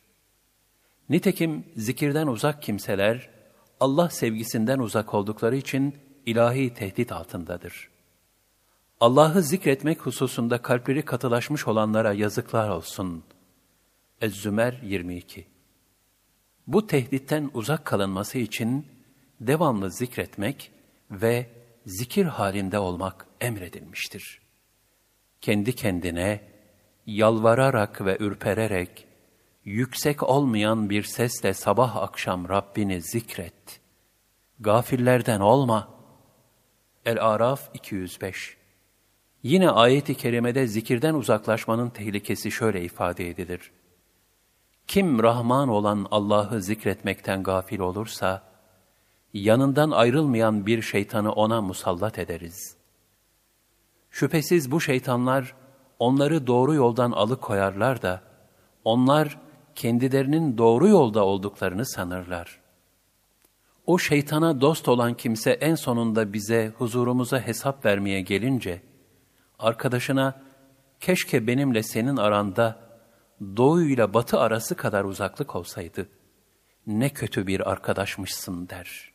Nitekim 1.09 1.65
zikirden 1.75 2.27
uzak 2.27 2.61
kimseler, 2.61 3.29
Allah 3.79 4.09
sevgisinden 4.09 4.79
uzak 4.79 5.13
oldukları 5.13 5.55
için 5.55 5.95
ilahi 6.25 6.73
tehdit 6.73 7.11
altındadır. 7.11 7.89
Allah'ı 8.99 9.41
zikretmek 9.41 10.01
hususunda 10.01 10.61
kalpleri 10.61 11.05
katılaşmış 11.05 11.67
olanlara 11.67 12.13
yazıklar 12.13 12.69
olsun. 12.69 13.23
Ez-Zümer 14.21 14.79
22 14.83 15.47
Bu 16.67 16.87
tehditten 16.87 17.51
uzak 17.53 17.85
kalınması 17.85 18.37
için 18.37 18.85
devamlı 19.39 19.91
zikretmek 19.91 20.71
ve 21.11 21.60
zikir 21.85 22.25
halinde 22.25 22.79
olmak 22.79 23.27
emredilmiştir. 23.41 24.41
Kendi 25.41 25.75
kendine, 25.75 26.41
yalvararak 27.05 28.05
ve 28.05 28.17
ürpererek, 28.19 29.07
yüksek 29.65 30.23
olmayan 30.23 30.89
bir 30.89 31.03
sesle 31.03 31.53
sabah 31.53 31.95
akşam 31.95 32.49
Rabbini 32.49 33.01
zikret. 33.01 33.81
Gafillerden 34.59 35.39
olma. 35.39 35.89
El-Araf 37.05 37.69
205 37.73 38.57
Yine 39.43 39.69
ayet-i 39.69 40.15
kerimede 40.15 40.67
zikirden 40.67 41.13
uzaklaşmanın 41.13 41.89
tehlikesi 41.89 42.51
şöyle 42.51 42.83
ifade 42.83 43.29
edilir. 43.29 43.71
Kim 44.87 45.23
Rahman 45.23 45.69
olan 45.69 46.07
Allah'ı 46.11 46.61
zikretmekten 46.61 47.43
gafil 47.43 47.79
olursa, 47.79 48.50
yanından 49.33 49.91
ayrılmayan 49.91 50.65
bir 50.65 50.81
şeytanı 50.81 51.31
ona 51.31 51.61
musallat 51.61 52.19
ederiz. 52.19 52.75
Şüphesiz 54.09 54.71
bu 54.71 54.81
şeytanlar 54.81 55.55
onları 55.99 56.47
doğru 56.47 56.73
yoldan 56.73 57.11
alıkoyarlar 57.11 58.01
da, 58.01 58.21
onlar 58.83 59.39
kendilerinin 59.75 60.57
doğru 60.57 60.87
yolda 60.87 61.25
olduklarını 61.25 61.85
sanırlar. 61.85 62.59
O 63.85 63.97
şeytana 63.97 64.61
dost 64.61 64.87
olan 64.87 65.13
kimse 65.13 65.51
en 65.51 65.75
sonunda 65.75 66.33
bize, 66.33 66.73
huzurumuza 66.77 67.39
hesap 67.39 67.85
vermeye 67.85 68.21
gelince, 68.21 68.81
arkadaşına, 69.59 70.41
keşke 70.99 71.47
benimle 71.47 71.83
senin 71.83 72.17
aranda 72.17 72.79
doğu 73.57 73.81
ile 73.81 74.13
batı 74.13 74.39
arası 74.39 74.75
kadar 74.75 75.03
uzaklık 75.03 75.55
olsaydı, 75.55 76.09
ne 76.87 77.09
kötü 77.09 77.47
bir 77.47 77.71
arkadaşmışsın 77.71 78.69
der. 78.69 79.10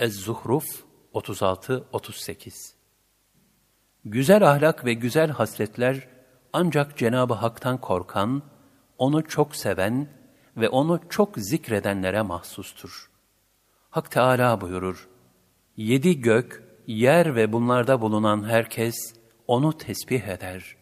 Ez-Zuhruf 0.00 0.84
36-38 1.14 2.72
Güzel 4.04 4.50
ahlak 4.50 4.84
ve 4.84 4.94
güzel 4.94 5.30
hasletler 5.30 6.08
ancak 6.52 6.98
Cenab-ı 6.98 7.34
Hak'tan 7.34 7.80
korkan, 7.80 8.42
onu 8.98 9.24
çok 9.24 9.56
seven 9.56 10.08
ve 10.56 10.68
onu 10.68 11.00
çok 11.08 11.38
zikredenlere 11.38 12.22
mahsustur. 12.22 13.10
Hak 13.90 14.10
Teâlâ 14.10 14.60
buyurur, 14.60 15.08
Yedi 15.76 16.20
gök, 16.20 16.62
yer 16.86 17.36
ve 17.36 17.52
bunlarda 17.52 18.00
bulunan 18.00 18.48
herkes 18.48 18.96
onu 19.46 19.78
tesbih 19.78 20.22
eder. 20.22 20.76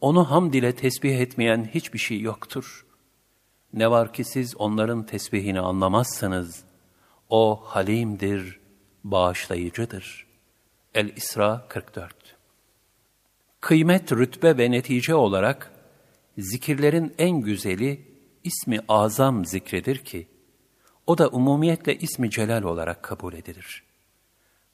Onu 0.00 0.30
hamd 0.30 0.54
ile 0.54 0.74
tesbih 0.74 1.20
etmeyen 1.20 1.70
hiçbir 1.74 1.98
şey 1.98 2.20
yoktur. 2.20 2.86
Ne 3.72 3.90
var 3.90 4.12
ki 4.12 4.24
siz 4.24 4.56
onların 4.56 5.06
tesbihini 5.06 5.60
anlamazsınız. 5.60 6.73
O 7.36 7.60
halimdir, 7.64 8.60
bağışlayıcıdır. 9.04 10.26
El-İsra 10.94 11.66
44 11.68 12.14
Kıymet, 13.60 14.12
rütbe 14.12 14.58
ve 14.58 14.70
netice 14.70 15.14
olarak 15.14 15.72
zikirlerin 16.38 17.14
en 17.18 17.40
güzeli 17.40 18.08
ismi 18.44 18.78
azam 18.88 19.44
zikredir 19.44 19.96
ki, 19.96 20.28
o 21.06 21.18
da 21.18 21.28
umumiyetle 21.28 21.98
ismi 21.98 22.30
celal 22.30 22.62
olarak 22.62 23.02
kabul 23.02 23.32
edilir. 23.32 23.82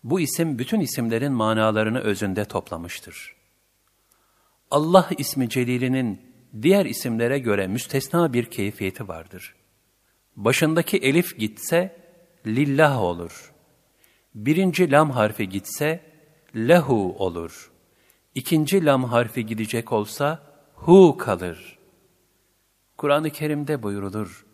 Bu 0.04 0.20
isim 0.20 0.58
bütün 0.58 0.80
isimlerin 0.80 1.32
manalarını 1.32 2.00
özünde 2.00 2.44
toplamıştır. 2.44 3.36
Allah 4.70 5.08
ismi 5.18 5.48
celilinin 5.48 6.20
diğer 6.62 6.86
isimlere 6.86 7.38
göre 7.38 7.66
müstesna 7.66 8.32
bir 8.32 8.44
keyfiyeti 8.44 9.08
vardır. 9.08 9.54
Başındaki 10.36 10.96
elif 10.96 11.38
gitse, 11.38 11.99
lillah 12.46 13.02
olur. 13.02 13.52
Birinci 14.34 14.90
lam 14.90 15.10
harfi 15.10 15.48
gitse, 15.48 16.00
lehu 16.56 17.14
olur. 17.18 17.72
İkinci 18.34 18.84
lam 18.84 19.04
harfi 19.04 19.46
gidecek 19.46 19.92
olsa, 19.92 20.42
hu 20.74 21.16
kalır. 21.16 21.78
Kur'an-ı 22.96 23.30
Kerim'de 23.30 23.82
buyurulur, 23.82 24.46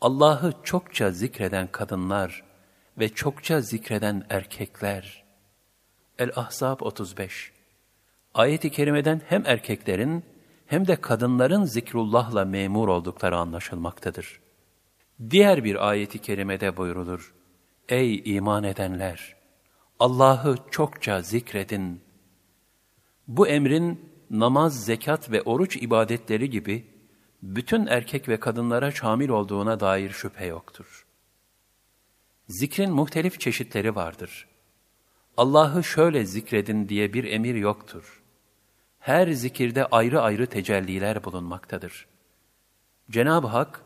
Allah'ı 0.00 0.54
çokça 0.62 1.10
zikreden 1.10 1.66
kadınlar 1.66 2.42
ve 2.98 3.08
çokça 3.08 3.60
zikreden 3.60 4.26
erkekler. 4.30 5.24
El-Ahzab 6.18 6.80
35 6.80 7.52
Ayet-i 8.34 8.70
kerimeden 8.70 9.20
hem 9.26 9.46
erkeklerin 9.46 10.24
hem 10.66 10.86
de 10.86 10.96
kadınların 10.96 11.64
zikrullahla 11.64 12.44
memur 12.44 12.88
oldukları 12.88 13.36
anlaşılmaktadır. 13.36 14.40
Diğer 15.30 15.64
bir 15.64 15.88
ayeti 15.88 16.18
kerimede 16.18 16.76
buyurulur. 16.76 17.34
Ey 17.88 18.22
iman 18.24 18.64
edenler! 18.64 19.36
Allah'ı 19.98 20.56
çokça 20.70 21.22
zikredin. 21.22 22.00
Bu 23.28 23.48
emrin 23.48 24.10
namaz, 24.30 24.84
zekat 24.84 25.30
ve 25.30 25.42
oruç 25.42 25.76
ibadetleri 25.76 26.50
gibi 26.50 26.86
bütün 27.42 27.86
erkek 27.86 28.28
ve 28.28 28.40
kadınlara 28.40 28.90
şamil 28.90 29.28
olduğuna 29.28 29.80
dair 29.80 30.10
şüphe 30.10 30.46
yoktur. 30.46 31.06
Zikrin 32.48 32.92
muhtelif 32.92 33.40
çeşitleri 33.40 33.94
vardır. 33.94 34.48
Allah'ı 35.36 35.84
şöyle 35.84 36.24
zikredin 36.24 36.88
diye 36.88 37.12
bir 37.12 37.24
emir 37.24 37.54
yoktur. 37.54 38.22
Her 38.98 39.28
zikirde 39.28 39.86
ayrı 39.86 40.20
ayrı 40.20 40.46
tecelliler 40.46 41.24
bulunmaktadır. 41.24 42.06
Cenab-ı 43.10 43.46
Hak, 43.46 43.84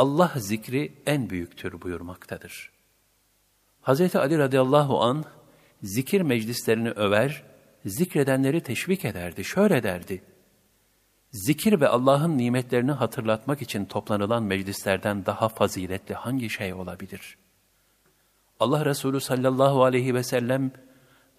Allah 0.00 0.32
zikri 0.36 0.92
en 1.06 1.30
büyüktür 1.30 1.82
buyurmaktadır. 1.82 2.70
Hz. 3.82 4.16
Ali 4.16 4.38
radıyallahu 4.38 5.00
an 5.00 5.24
zikir 5.82 6.20
meclislerini 6.20 6.90
över, 6.90 7.42
zikredenleri 7.84 8.60
teşvik 8.60 9.04
ederdi, 9.04 9.44
şöyle 9.44 9.82
derdi. 9.82 10.22
Zikir 11.32 11.80
ve 11.80 11.88
Allah'ın 11.88 12.38
nimetlerini 12.38 12.92
hatırlatmak 12.92 13.62
için 13.62 13.84
toplanılan 13.84 14.42
meclislerden 14.42 15.26
daha 15.26 15.48
faziletli 15.48 16.14
hangi 16.14 16.50
şey 16.50 16.74
olabilir? 16.74 17.36
Allah 18.60 18.84
Resulü 18.84 19.20
sallallahu 19.20 19.84
aleyhi 19.84 20.14
ve 20.14 20.22
sellem 20.22 20.70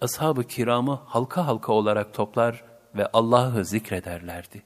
ashab-ı 0.00 0.44
kiramı 0.44 1.00
halka 1.06 1.46
halka 1.46 1.72
olarak 1.72 2.14
toplar 2.14 2.64
ve 2.94 3.06
Allah'ı 3.12 3.64
zikrederlerdi. 3.64 4.62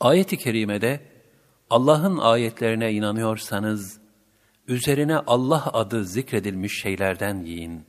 Ayet-i 0.00 0.38
kerimede 0.38 1.13
Allah'ın 1.70 2.18
ayetlerine 2.18 2.92
inanıyorsanız 2.92 4.00
üzerine 4.68 5.16
Allah 5.16 5.72
adı 5.72 6.04
zikredilmiş 6.04 6.80
şeylerden 6.82 7.44
yiyin. 7.44 7.84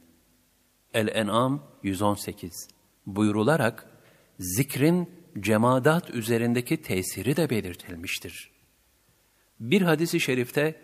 El-En'am 0.94 1.64
118 1.84 2.68
buyurularak 3.06 3.90
zikrin 4.40 5.10
cemadat 5.40 6.10
üzerindeki 6.10 6.82
tesiri 6.82 7.38
de 7.38 7.50
belirtilmiştir. 7.50 8.52
Bir 9.60 9.82
hadisi 9.82 10.20
şerifte, 10.20 10.82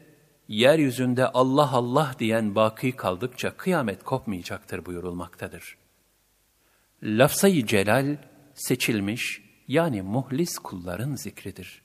yeryüzünde 0.47 1.27
Allah 1.27 1.71
Allah 1.71 2.15
diyen 2.19 2.55
baki 2.55 2.91
kaldıkça 2.91 3.57
kıyamet 3.57 4.03
kopmayacaktır 4.03 4.85
buyurulmaktadır. 4.85 5.77
Lafzayı 7.03 7.65
celal, 7.65 8.17
seçilmiş 8.53 9.41
yani 9.67 10.01
muhlis 10.01 10.57
kulların 10.57 11.15
zikridir. 11.15 11.81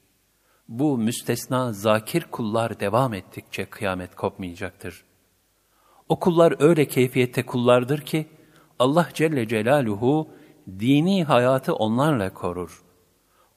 Bu 0.68 0.98
müstesna 0.98 1.72
zakir 1.72 2.24
kullar 2.30 2.80
devam 2.80 3.14
ettikçe 3.14 3.64
kıyamet 3.64 4.14
kopmayacaktır. 4.14 5.04
O 6.08 6.20
kullar 6.20 6.54
öyle 6.58 6.88
keyfiyette 6.88 7.46
kullardır 7.46 8.00
ki, 8.00 8.26
Allah 8.78 9.08
Celle 9.14 9.48
Celaluhu 9.48 10.28
dini 10.68 11.24
hayatı 11.24 11.74
onlarla 11.74 12.34
korur. 12.34 12.82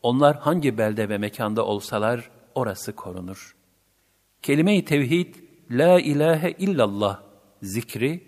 Onlar 0.02 0.38
hangi 0.38 0.78
belde 0.78 1.10
ve 1.10 1.18
mekanda 1.18 1.66
olsalar 1.66 2.32
orası 2.56 2.96
korunur. 2.96 3.56
Kelime-i 4.42 4.86
tevhid, 4.86 5.36
la 5.72 6.00
ilahe 6.00 6.52
illallah 6.52 7.22
zikri, 7.62 8.24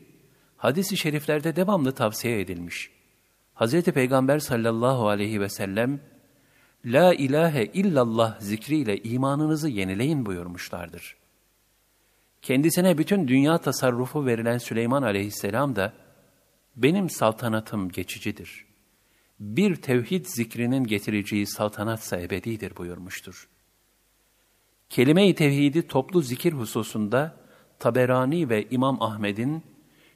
hadis-i 0.58 0.98
şeriflerde 0.98 1.56
devamlı 1.56 1.91
tavsiye 1.91 2.41
edilmiş. 2.41 2.91
Hz. 3.56 3.84
Peygamber 3.84 4.39
sallallahu 4.39 5.08
aleyhi 5.08 5.41
ve 5.41 5.50
sellem, 5.50 6.00
La 6.86 7.13
ilahe 7.13 7.65
illallah 7.65 8.39
zikriyle 8.39 8.98
imanınızı 8.98 9.70
yenileyin 9.70 10.26
buyurmuşlardır. 10.26 11.17
Kendisine 12.41 12.98
bütün 12.98 13.28
dünya 13.28 13.58
tasarrufu 13.58 14.26
verilen 14.26 14.58
Süleyman 14.58 15.04
aleyhisselam 15.04 15.76
da, 15.76 15.94
benim 16.76 17.10
saltanatım 17.10 17.89
geçicidir 17.89 18.72
bir 19.41 19.76
tevhid 19.76 20.26
zikrinin 20.26 20.84
getireceği 20.84 21.48
saltanatsa 21.48 22.22
ebedidir 22.22 22.78
buyurmuştur. 22.78 23.48
Kelime-i 24.89 25.36
tevhidi 25.36 25.88
toplu 25.88 26.22
zikir 26.22 26.54
hususunda 26.54 27.38
Taberani 27.80 28.50
ve 28.50 28.67
İmam 28.72 29.02
Ahmed'in 29.02 29.63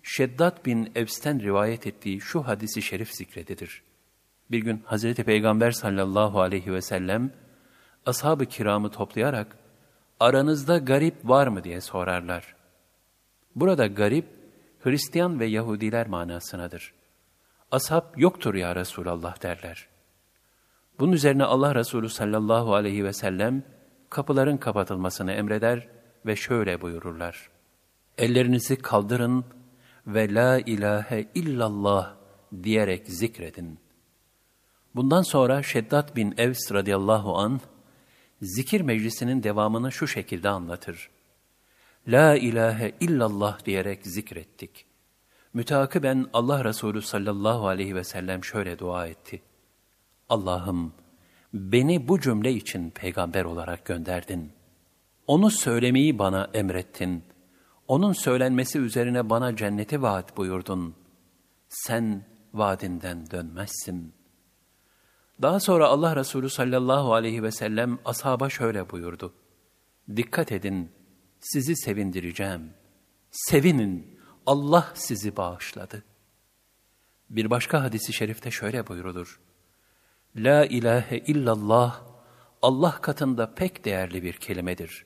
Şeddat 0.04 0.65
bin 0.65 0.91
Evs'ten 0.95 1.41
rivayet 1.41 1.88
ettiği 1.88 2.21
şu 2.21 2.47
hadisi 2.47 2.82
şerif 2.82 3.12
zikredilir. 3.12 3.82
Bir 4.51 4.60
gün 4.60 4.84
Hazreti 4.86 5.23
Peygamber 5.23 5.71
sallallahu 5.71 6.41
aleyhi 6.41 6.73
ve 6.73 6.81
sellem 6.81 7.31
ashab-ı 8.05 8.45
kiramı 8.45 8.91
toplayarak 8.91 9.58
aranızda 10.19 10.77
garip 10.77 11.15
var 11.23 11.47
mı 11.47 11.63
diye 11.63 11.81
sorarlar. 11.81 12.55
Burada 13.55 13.88
garip 13.88 14.25
Hristiyan 14.79 15.39
ve 15.39 15.45
Yahudiler 15.45 16.08
manasınadır. 16.08 16.93
Ashab 17.71 18.03
yoktur 18.17 18.55
ya 18.55 18.75
Resulallah 18.75 19.43
derler. 19.43 19.88
Bunun 20.99 21.12
üzerine 21.12 21.43
Allah 21.43 21.75
Resulü 21.75 22.10
sallallahu 22.10 22.75
aleyhi 22.75 23.03
ve 23.03 23.13
sellem 23.13 23.63
kapıların 24.10 24.58
kapatılmasını 24.58 25.31
emreder 25.31 25.88
ve 26.25 26.36
şöyle 26.36 26.81
buyururlar. 26.81 27.49
Ellerinizi 28.17 28.75
kaldırın 28.75 29.45
ve 30.08 30.34
la 30.34 30.60
ilahe 30.60 31.27
illallah 31.36 32.15
diyerek 32.63 33.08
zikredin. 33.08 33.85
Bundan 34.95 35.21
sonra 35.21 35.63
Şeddat 35.63 36.15
bin 36.15 36.34
Evs 36.38 36.71
radıyallahu 36.71 37.38
an 37.38 37.62
zikir 38.41 38.81
meclisinin 38.81 39.43
devamını 39.43 39.91
şu 39.91 40.08
şekilde 40.08 40.49
anlatır. 40.49 41.10
La 42.08 42.36
ilahe 42.36 42.91
illallah 42.99 43.65
diyerek 43.65 44.08
zikrettik. 44.08 44.86
Mütakiben 45.53 46.25
Allah 46.34 46.65
Resulü 46.65 47.01
sallallahu 47.01 47.67
aleyhi 47.67 47.95
ve 47.95 48.03
sellem 48.03 48.43
şöyle 48.43 48.79
dua 48.79 49.08
etti. 49.08 49.41
Allah'ım 50.29 50.93
beni 51.53 52.08
bu 52.08 52.19
cümle 52.19 52.53
için 52.53 52.89
peygamber 52.89 53.45
olarak 53.45 53.86
gönderdin. 53.86 54.51
Onu 55.27 55.51
söylemeyi 55.51 56.19
bana 56.19 56.49
emrettin. 56.53 57.23
Onun 57.88 58.13
söylenmesi 58.13 58.79
üzerine 58.79 59.29
bana 59.29 59.55
cenneti 59.55 60.01
vaat 60.01 60.38
buyurdun. 60.38 60.95
Sen 61.67 62.25
vaadinden 62.53 63.31
dönmezsin. 63.31 64.13
Daha 65.41 65.60
sonra 65.60 65.88
Allah 65.88 66.15
Resulü 66.15 66.50
sallallahu 66.50 67.13
aleyhi 67.13 67.43
ve 67.43 67.52
sellem 67.52 68.00
ashaba 68.06 68.50
şöyle 68.50 68.89
buyurdu. 68.89 69.34
Dikkat 70.15 70.52
edin, 70.52 70.91
sizi 71.39 71.76
sevindireceğim. 71.76 72.74
Sevinin, 73.32 74.19
Allah 74.45 74.91
sizi 74.93 75.38
bağışladı. 75.38 76.04
Bir 77.30 77.50
başka 77.50 77.84
hadisi 77.84 78.13
şerifte 78.13 78.52
şöyle 78.52 78.88
buyurulur. 78.88 79.39
La 80.36 80.65
ilahe 80.65 81.17
illallah 81.17 82.02
Allah 82.62 83.02
katında 83.02 83.56
pek 83.56 83.86
değerli 83.86 84.24
bir 84.24 84.34
kelimedir. 84.34 85.06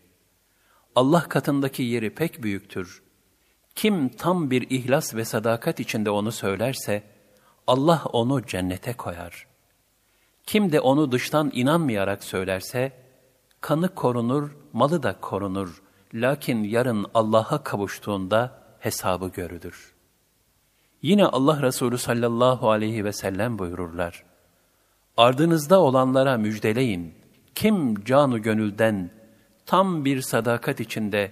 Allah 0.96 1.30
katındaki 1.30 1.84
yeri 1.84 2.16
pek 2.16 2.44
büyüktür. 2.44 3.04
Kim 3.76 4.10
tam 4.10 4.52
bir 4.52 4.70
ihlas 4.70 5.16
ve 5.16 5.26
sadakat 5.26 5.80
içinde 5.80 6.10
onu 6.10 6.32
söylerse, 6.32 7.04
Allah 7.68 8.04
onu 8.06 8.46
cennete 8.46 8.94
koyar. 8.94 9.49
Kim 10.50 10.72
de 10.72 10.80
onu 10.80 11.12
dıştan 11.12 11.52
inanmayarak 11.54 12.24
söylerse, 12.24 12.92
kanı 13.62 13.96
korunur, 13.96 14.52
malı 14.74 15.04
da 15.04 15.20
korunur. 15.22 15.82
Lakin 16.14 16.64
yarın 16.64 17.06
Allah'a 17.14 17.64
kavuştuğunda, 17.64 18.64
hesabı 18.80 19.28
görülür. 19.28 19.94
Yine 21.02 21.26
Allah 21.26 21.62
Resulü 21.62 21.98
sallallahu 21.98 22.70
aleyhi 22.70 23.06
ve 23.06 23.14
sellem 23.14 23.60
buyururlar. 23.60 24.24
Ardınızda 25.18 25.80
olanlara 25.80 26.38
müjdeleyin 26.38 27.14
kim 27.56 28.04
canu 28.04 28.42
gönülden 28.42 29.12
tam 29.66 30.06
bir 30.06 30.22
sadakat 30.22 30.80
içinde 30.80 31.32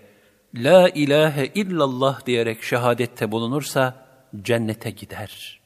La 0.56 0.90
ilahe 0.90 1.46
illallah 1.46 2.26
diyerek 2.26 2.64
şehadette 2.64 3.32
bulunursa 3.32 4.06
cennete 4.42 4.90
gider. 4.90 5.57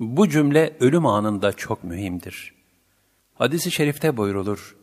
Bu 0.00 0.28
cümle 0.28 0.76
ölüm 0.80 1.06
anında 1.06 1.52
çok 1.52 1.84
mühimdir. 1.84 2.54
Hadis-i 3.34 3.70
şerifte 3.70 4.16
buyrulur. 4.16 4.76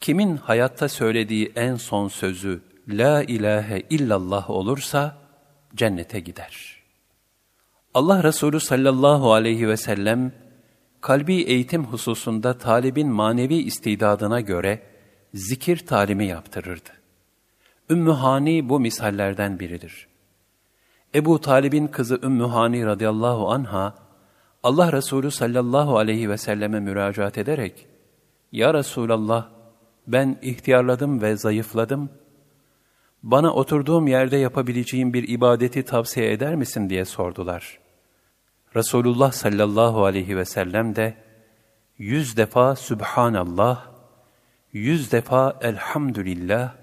Kimin 0.00 0.36
hayatta 0.36 0.88
söylediği 0.88 1.52
en 1.56 1.74
son 1.74 2.08
sözü 2.08 2.62
La 2.88 3.22
ilahe 3.22 3.82
illallah 3.90 4.50
olursa 4.50 5.18
cennete 5.74 6.20
gider. 6.20 6.82
Allah 7.94 8.22
Resulü 8.22 8.60
sallallahu 8.60 9.32
aleyhi 9.32 9.68
ve 9.68 9.76
sellem 9.76 10.32
kalbi 11.00 11.34
eğitim 11.34 11.84
hususunda 11.84 12.58
talibin 12.58 13.08
manevi 13.08 13.54
istidadına 13.54 14.40
göre 14.40 14.82
zikir 15.34 15.86
talimi 15.86 16.26
yaptırırdı. 16.26 16.90
Ümmü 17.90 18.10
Hani 18.10 18.68
bu 18.68 18.80
misallerden 18.80 19.60
biridir. 19.60 20.08
Ebu 21.14 21.40
Talib'in 21.40 21.86
kızı 21.86 22.20
Ümmü 22.22 22.44
Hani 22.44 22.86
radıyallahu 22.86 23.50
anha, 23.50 23.94
Allah 24.62 24.92
Resulü 24.92 25.30
sallallahu 25.30 25.98
aleyhi 25.98 26.30
ve 26.30 26.38
selleme 26.38 26.80
müracaat 26.80 27.38
ederek, 27.38 27.86
Ya 28.52 28.74
Resulallah, 28.74 29.48
ben 30.06 30.38
ihtiyarladım 30.42 31.22
ve 31.22 31.36
zayıfladım. 31.36 32.10
Bana 33.22 33.52
oturduğum 33.54 34.06
yerde 34.06 34.36
yapabileceğim 34.36 35.12
bir 35.12 35.28
ibadeti 35.28 35.82
tavsiye 35.82 36.32
eder 36.32 36.54
misin 36.54 36.90
diye 36.90 37.04
sordular. 37.04 37.78
Resulullah 38.76 39.32
sallallahu 39.32 40.04
aleyhi 40.04 40.36
ve 40.36 40.44
sellem 40.44 40.96
de, 40.96 41.14
yüz 41.98 42.36
defa 42.36 42.76
Sübhanallah, 42.76 43.86
yüz 44.72 45.12
defa 45.12 45.58
Elhamdülillah, 45.60 46.74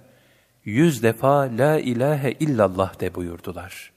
yüz 0.66 1.04
defa 1.04 1.38
La 1.58 1.80
ilahe 1.80 2.32
illallah 2.32 3.00
de 3.00 3.16
buyurdular. 3.16 3.92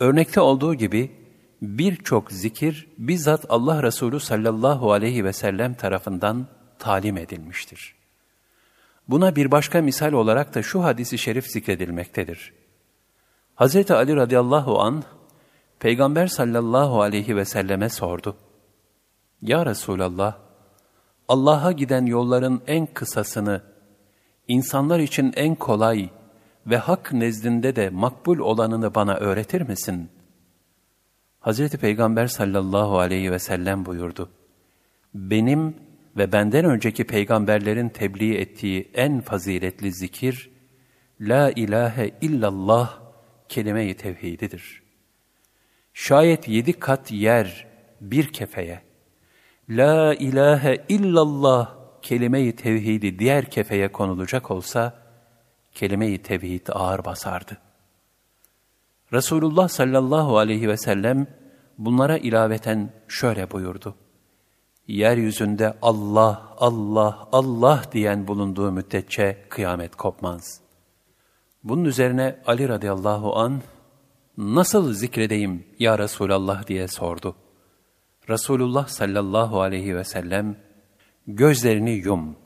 Örnekte 0.00 0.40
olduğu 0.40 0.74
gibi 0.74 1.19
birçok 1.62 2.32
zikir 2.32 2.88
bizzat 2.98 3.44
Allah 3.48 3.82
Resulü 3.82 4.20
sallallahu 4.20 4.92
aleyhi 4.92 5.24
ve 5.24 5.32
sellem 5.32 5.74
tarafından 5.74 6.46
talim 6.78 7.16
edilmiştir. 7.16 7.94
Buna 9.08 9.36
bir 9.36 9.50
başka 9.50 9.82
misal 9.82 10.12
olarak 10.12 10.54
da 10.54 10.62
şu 10.62 10.84
hadisi 10.84 11.18
şerif 11.18 11.46
zikredilmektedir. 11.46 12.52
Hz. 13.56 13.90
Ali 13.90 14.16
radıyallahu 14.16 14.80
an 14.80 15.04
Peygamber 15.78 16.26
sallallahu 16.26 17.02
aleyhi 17.02 17.36
ve 17.36 17.44
selleme 17.44 17.88
sordu. 17.88 18.36
Ya 19.42 19.66
Resulallah, 19.66 20.36
Allah'a 21.28 21.72
giden 21.72 22.06
yolların 22.06 22.62
en 22.66 22.86
kısasını, 22.86 23.62
insanlar 24.48 24.98
için 24.98 25.32
en 25.36 25.54
kolay 25.54 26.10
ve 26.66 26.76
hak 26.76 27.12
nezdinde 27.12 27.76
de 27.76 27.90
makbul 27.90 28.38
olanını 28.38 28.94
bana 28.94 29.14
öğretir 29.14 29.60
misin? 29.68 30.10
Hazreti 31.40 31.78
Peygamber 31.78 32.26
sallallahu 32.26 32.98
aleyhi 32.98 33.32
ve 33.32 33.38
sellem 33.38 33.86
buyurdu. 33.86 34.30
Benim 35.14 35.76
ve 36.16 36.32
benden 36.32 36.64
önceki 36.64 37.04
peygamberlerin 37.04 37.88
tebliğ 37.88 38.36
ettiği 38.36 38.90
en 38.94 39.20
faziletli 39.20 39.92
zikir, 39.92 40.50
La 41.20 41.50
ilahe 41.50 42.10
illallah 42.20 43.00
kelime-i 43.48 43.96
tevhididir. 43.96 44.82
Şayet 45.94 46.48
yedi 46.48 46.72
kat 46.72 47.12
yer 47.12 47.66
bir 48.00 48.32
kefeye, 48.32 48.82
La 49.68 50.14
ilahe 50.14 50.84
illallah 50.88 51.76
kelime-i 52.02 52.56
tevhidi 52.56 53.18
diğer 53.18 53.44
kefeye 53.44 53.92
konulacak 53.92 54.50
olsa, 54.50 55.02
kelime-i 55.74 56.22
tevhid 56.22 56.66
ağır 56.70 57.04
basardı. 57.04 57.58
Resulullah 59.12 59.68
sallallahu 59.68 60.38
aleyhi 60.38 60.68
ve 60.68 60.76
sellem 60.76 61.26
bunlara 61.78 62.18
ilaveten 62.18 62.92
şöyle 63.08 63.50
buyurdu. 63.50 63.94
Yeryüzünde 64.88 65.78
Allah, 65.82 66.54
Allah, 66.56 67.28
Allah 67.32 67.82
diyen 67.92 68.26
bulunduğu 68.26 68.72
müddetçe 68.72 69.46
kıyamet 69.48 69.96
kopmaz. 69.96 70.60
Bunun 71.64 71.84
üzerine 71.84 72.38
Ali 72.46 72.68
radıyallahu 72.68 73.36
an 73.36 73.62
nasıl 74.38 74.92
zikredeyim 74.92 75.66
ya 75.78 75.98
Resulallah 75.98 76.66
diye 76.66 76.88
sordu. 76.88 77.36
Resulullah 78.28 78.88
sallallahu 78.88 79.60
aleyhi 79.60 79.96
ve 79.96 80.04
sellem 80.04 80.56
gözlerini 81.26 81.90
yum 81.90 82.36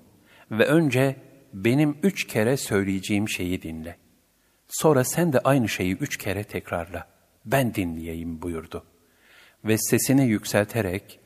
ve 0.50 0.66
önce 0.66 1.16
benim 1.52 1.98
üç 2.02 2.26
kere 2.26 2.56
söyleyeceğim 2.56 3.28
şeyi 3.28 3.62
dinle. 3.62 4.03
Sonra 4.68 5.04
sen 5.04 5.32
de 5.32 5.40
aynı 5.40 5.68
şeyi 5.68 5.96
üç 5.96 6.16
kere 6.16 6.44
tekrarla. 6.44 7.06
Ben 7.44 7.74
dinleyeyim 7.74 8.42
buyurdu. 8.42 8.84
Ve 9.64 9.78
sesini 9.78 10.26
yükselterek, 10.26 11.20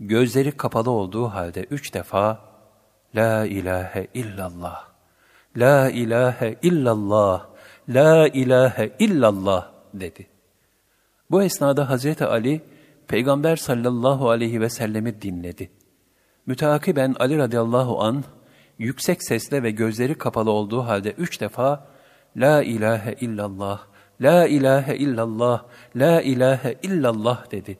gözleri 0.00 0.52
kapalı 0.52 0.90
olduğu 0.90 1.26
halde 1.26 1.66
üç 1.70 1.94
defa, 1.94 2.40
La 3.16 3.46
ilahe 3.46 4.06
illallah, 4.14 4.88
La 5.56 5.90
ilahe 5.90 6.58
illallah, 6.62 7.46
La 7.88 8.28
ilahe 8.28 8.92
illallah 8.98 9.72
dedi. 9.94 10.26
Bu 11.30 11.42
esnada 11.42 11.90
Hazreti 11.90 12.24
Ali, 12.24 12.62
Peygamber 13.08 13.56
sallallahu 13.56 14.30
aleyhi 14.30 14.60
ve 14.60 14.70
sellemi 14.70 15.22
dinledi. 15.22 15.70
Müteakiben 16.46 17.14
Ali 17.18 17.38
radıyallahu 17.38 18.02
an 18.02 18.24
yüksek 18.78 19.24
sesle 19.24 19.62
ve 19.62 19.70
gözleri 19.70 20.18
kapalı 20.18 20.50
olduğu 20.50 20.82
halde 20.82 21.10
üç 21.10 21.40
defa 21.40 21.93
La 22.36 22.62
ilahe 22.62 23.12
illallah, 23.20 23.86
La 24.20 24.46
ilahe 24.46 24.96
illallah, 24.96 25.64
La 25.96 26.22
ilahe 26.22 26.78
illallah 26.82 27.50
dedi. 27.50 27.78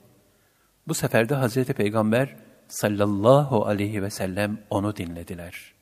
Bu 0.87 0.93
sefer 0.93 1.29
de 1.29 1.35
Hazreti 1.35 1.73
Peygamber 1.73 2.35
sallallahu 2.67 3.65
aleyhi 3.65 4.01
ve 4.01 4.09
sellem 4.09 4.57
onu 4.69 4.95
dinlediler. 4.95 5.73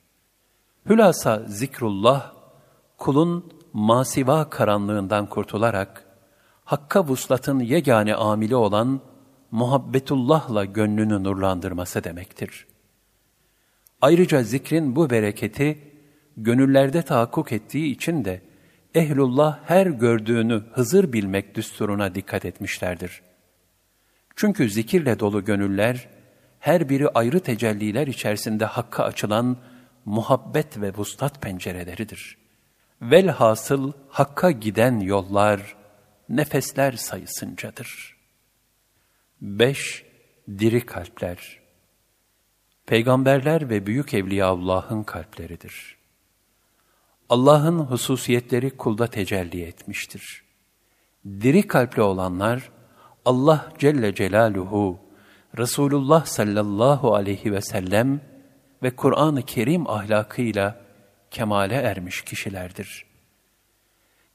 Hülasa 0.90 1.44
zikrullah, 1.48 2.34
kulun 2.98 3.54
masiva 3.74 4.50
karanlığından 4.50 5.26
kurtularak, 5.26 6.06
Hakka 6.66 7.08
vuslatın 7.08 7.60
yegane 7.60 8.16
amili 8.16 8.56
olan 8.56 9.02
muhabbetullahla 9.52 10.66
gönlünü 10.66 11.24
nurlandırması 11.24 12.04
demektir. 12.04 12.68
Ayrıca 14.02 14.44
zikrin 14.44 14.96
bu 14.96 15.10
bereketi 15.10 15.92
gönüllerde 16.38 17.02
tahakkuk 17.02 17.52
ettiği 17.52 17.92
için 17.96 18.26
de 18.26 18.42
ehlullah 18.96 19.60
her 19.66 19.88
gördüğünü 19.88 20.64
Hızır 20.72 21.14
bilmek 21.14 21.56
düsturuna 21.56 22.16
dikkat 22.16 22.46
etmişlerdir. 22.46 23.22
Çünkü 24.36 24.70
zikirle 24.70 25.20
dolu 25.20 25.46
gönüller, 25.46 26.10
her 26.60 26.90
biri 26.90 27.10
ayrı 27.10 27.40
tecelliler 27.40 28.08
içerisinde 28.08 28.66
hakka 28.66 29.04
açılan 29.04 29.58
muhabbet 30.06 30.82
ve 30.82 30.94
vuslat 30.94 31.42
pencereleridir. 31.42 32.38
Velhasıl 33.02 33.92
hakka 34.10 34.52
giden 34.52 35.00
yollar, 35.00 35.76
nefesler 36.30 36.92
sayısıncadır. 36.92 38.18
5. 39.42 40.06
Diri 40.60 40.86
kalpler 40.86 41.60
Peygamberler 42.86 43.70
ve 43.70 43.86
büyük 43.86 44.14
evliyaullah'ın 44.14 45.04
kalpleridir. 45.04 46.03
Allah'ın 47.34 47.80
hususiyetleri 47.80 48.70
kulda 48.70 49.08
tecelli 49.08 49.62
etmiştir. 49.62 50.44
Diri 51.26 51.68
kalpli 51.68 52.02
olanlar, 52.02 52.70
Allah 53.26 53.74
Celle 53.80 54.16
Celaluhu, 54.16 55.00
Resulullah 55.58 56.26
sallallahu 56.26 57.16
aleyhi 57.16 57.52
ve 57.52 57.62
sellem 57.62 58.22
ve 58.84 58.96
Kur'an-ı 58.96 59.42
Kerim 59.42 59.90
ahlakıyla 59.90 60.82
kemale 61.32 61.76
ermiş 61.76 62.22
kişilerdir. 62.22 63.06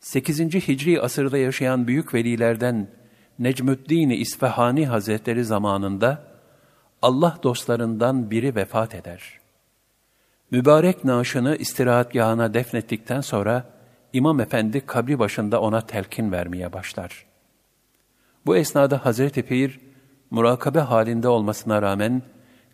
8. 0.01 0.41
Hicri 0.41 1.01
asırda 1.01 1.39
yaşayan 1.39 1.87
büyük 1.87 2.15
velilerden 2.15 2.91
Necmüddin 3.39 4.11
İsfahani 4.11 4.87
Hazretleri 4.87 5.45
zamanında 5.45 6.25
Allah 7.03 7.39
dostlarından 7.43 8.31
biri 8.31 8.55
vefat 8.55 8.95
eder. 8.95 9.39
Mübarek 10.51 11.05
naaşını 11.05 11.57
istirahatgahına 11.57 12.55
defnettikten 12.55 13.21
sonra 13.21 13.65
İmam 14.13 14.41
Efendi 14.41 14.87
kabri 14.87 15.19
başında 15.19 15.61
ona 15.61 15.81
telkin 15.81 16.33
vermeye 16.33 16.73
başlar. 16.73 17.27
Bu 18.47 18.57
esnada 18.57 19.05
Hazreti 19.07 19.43
Pir, 19.43 19.81
murakabe 20.31 20.81
halinde 20.81 21.29
olmasına 21.29 21.83
rağmen 21.83 22.23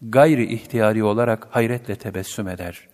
gayri 0.02 0.54
ihtiyari 0.54 1.04
olarak 1.04 1.46
hayretle 1.50 1.96
tebessüm 1.96 2.48
eder. 2.48 2.88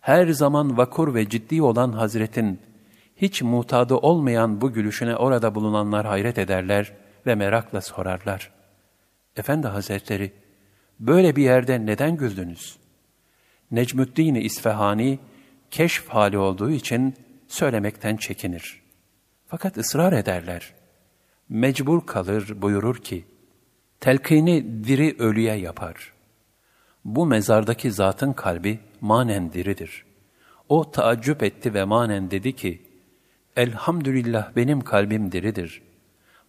Her 0.00 0.28
zaman 0.28 0.76
vakur 0.76 1.14
ve 1.14 1.28
ciddi 1.28 1.62
olan 1.62 1.92
Hazretin, 1.92 2.60
hiç 3.16 3.42
mutadı 3.42 3.94
olmayan 3.94 4.60
bu 4.60 4.72
gülüşüne 4.72 5.16
orada 5.16 5.54
bulunanlar 5.54 6.06
hayret 6.06 6.38
ederler 6.38 6.92
ve 7.26 7.34
merakla 7.34 7.80
sorarlar. 7.80 8.50
Efendi 9.36 9.66
Hazretleri, 9.66 10.32
Böyle 11.00 11.36
bir 11.36 11.42
yerde 11.42 11.86
neden 11.86 12.16
güldünüz? 12.16 12.79
Necmüddin 13.70 14.34
İsfahani, 14.34 15.18
keşf 15.70 16.08
hali 16.08 16.38
olduğu 16.38 16.70
için 16.70 17.14
söylemekten 17.48 18.16
çekinir. 18.16 18.82
Fakat 19.46 19.78
ısrar 19.78 20.12
ederler. 20.12 20.74
Mecbur 21.48 22.06
kalır 22.06 22.62
buyurur 22.62 22.96
ki, 22.96 23.24
telkini 24.00 24.84
diri 24.84 25.16
ölüye 25.18 25.54
yapar. 25.54 26.12
Bu 27.04 27.26
mezardaki 27.26 27.92
zatın 27.92 28.32
kalbi 28.32 28.78
manen 29.00 29.52
diridir. 29.52 30.04
O 30.68 30.90
taaccüp 30.90 31.42
etti 31.42 31.74
ve 31.74 31.84
manen 31.84 32.30
dedi 32.30 32.56
ki, 32.56 32.82
Elhamdülillah 33.56 34.56
benim 34.56 34.80
kalbim 34.80 35.32
diridir. 35.32 35.82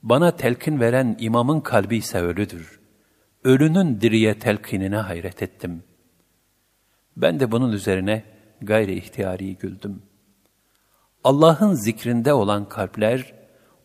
Bana 0.03 0.35
telkin 0.35 0.79
veren 0.79 1.17
imamın 1.19 1.61
kalbi 1.61 1.97
ise 1.97 2.19
ölüdür. 2.19 2.79
Ölünün 3.43 4.01
diriye 4.01 4.39
telkinine 4.39 4.97
hayret 4.97 5.43
ettim. 5.43 5.83
Ben 7.17 7.39
de 7.39 7.51
bunun 7.51 7.71
üzerine 7.71 8.23
gayri 8.61 8.93
ihtiyari 8.93 9.57
güldüm. 9.57 10.01
Allah'ın 11.23 11.73
zikrinde 11.73 12.33
olan 12.33 12.69
kalpler, 12.69 13.33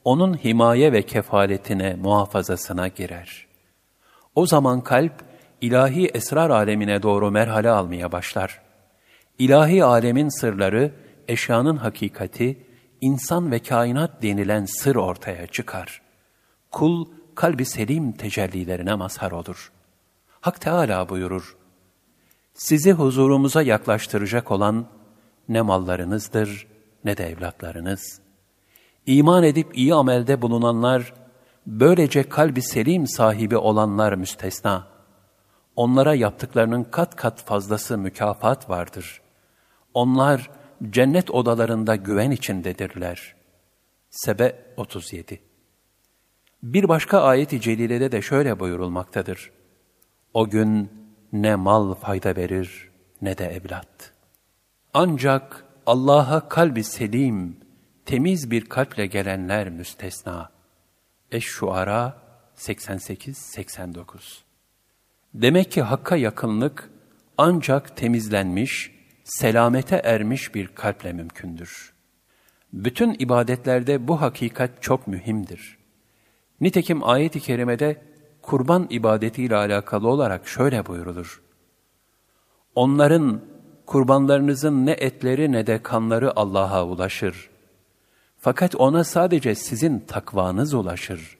onun 0.04 0.34
himaye 0.34 0.92
ve 0.92 1.02
kefaletine, 1.02 1.94
muhafazasına 1.94 2.88
girer. 2.88 3.46
O 4.34 4.46
zaman 4.46 4.80
kalp, 4.80 5.12
ilahi 5.60 6.06
esrar 6.06 6.50
alemine 6.50 7.02
doğru 7.02 7.30
merhale 7.30 7.70
almaya 7.70 8.12
başlar. 8.12 8.62
İlahi 9.38 9.84
alemin 9.84 10.28
sırları, 10.28 10.92
eşyanın 11.28 11.76
hakikati, 11.76 12.66
insan 13.00 13.50
ve 13.50 13.58
kainat 13.58 14.22
denilen 14.22 14.64
sır 14.64 14.96
ortaya 14.96 15.46
çıkar. 15.46 16.02
Kul, 16.70 17.06
kalbi 17.34 17.64
selim 17.64 18.12
tecellilerine 18.12 18.94
mazhar 18.94 19.30
olur. 19.30 19.72
Hak 20.40 20.60
Teala 20.60 21.08
buyurur, 21.08 21.55
Sizi 22.56 22.92
huzurumuza 22.92 23.62
yaklaştıracak 23.62 24.50
olan 24.50 24.86
ne 25.48 25.62
mallarınızdır 25.62 26.66
ne 27.04 27.16
de 27.16 27.30
evlatlarınız. 27.30 28.20
İman 29.06 29.44
edip 29.44 29.78
iyi 29.78 29.94
amelde 29.94 30.42
bulunanlar, 30.42 31.14
böylece 31.66 32.28
kalbi 32.28 32.62
selim 32.62 33.06
sahibi 33.06 33.56
olanlar 33.56 34.12
müstesna. 34.12 34.86
Onlara 35.76 36.14
yaptıklarının 36.14 36.84
kat 36.84 37.16
kat 37.16 37.44
fazlası 37.44 37.98
mükafat 37.98 38.70
vardır. 38.70 39.20
Onlar 39.94 40.50
cennet 40.90 41.30
odalarında 41.30 41.96
güven 41.96 42.30
içindedirler. 42.30 43.34
Sebe 44.10 44.64
37 44.76 45.40
Bir 46.62 46.88
başka 46.88 47.20
ayet-i 47.20 47.60
celilede 47.60 48.12
de 48.12 48.22
şöyle 48.22 48.60
buyurulmaktadır. 48.60 49.50
O 50.34 50.48
gün 50.48 50.90
ne 51.32 51.54
mal 51.54 51.94
fayda 51.94 52.36
verir 52.36 52.90
ne 53.22 53.38
de 53.38 53.46
evlat. 53.46 54.12
Ancak 54.94 55.64
Allah'a 55.86 56.48
kalbi 56.48 56.84
selim, 56.84 57.56
temiz 58.06 58.50
bir 58.50 58.64
kalple 58.64 59.06
gelenler 59.06 59.68
müstesna. 59.68 60.50
Eş-Şuara 61.30 62.22
88-89 62.56 64.04
Demek 65.34 65.72
ki 65.72 65.82
Hakk'a 65.82 66.16
yakınlık 66.16 66.90
ancak 67.38 67.96
temizlenmiş, 67.96 68.92
selamete 69.24 69.96
ermiş 69.96 70.54
bir 70.54 70.66
kalple 70.66 71.12
mümkündür. 71.12 71.92
Bütün 72.72 73.16
ibadetlerde 73.18 74.08
bu 74.08 74.20
hakikat 74.20 74.82
çok 74.82 75.06
mühimdir. 75.06 75.78
Nitekim 76.60 77.04
ayet-i 77.04 77.40
kerimede 77.40 78.02
kurban 78.46 78.86
ibadetiyle 78.90 79.56
alakalı 79.56 80.08
olarak 80.08 80.48
şöyle 80.48 80.86
buyurulur. 80.86 81.42
Onların, 82.74 83.40
kurbanlarınızın 83.86 84.86
ne 84.86 84.92
etleri 84.92 85.52
ne 85.52 85.66
de 85.66 85.82
kanları 85.82 86.36
Allah'a 86.36 86.86
ulaşır. 86.86 87.50
Fakat 88.38 88.74
ona 88.74 89.04
sadece 89.04 89.54
sizin 89.54 90.00
takvanız 90.00 90.74
ulaşır. 90.74 91.38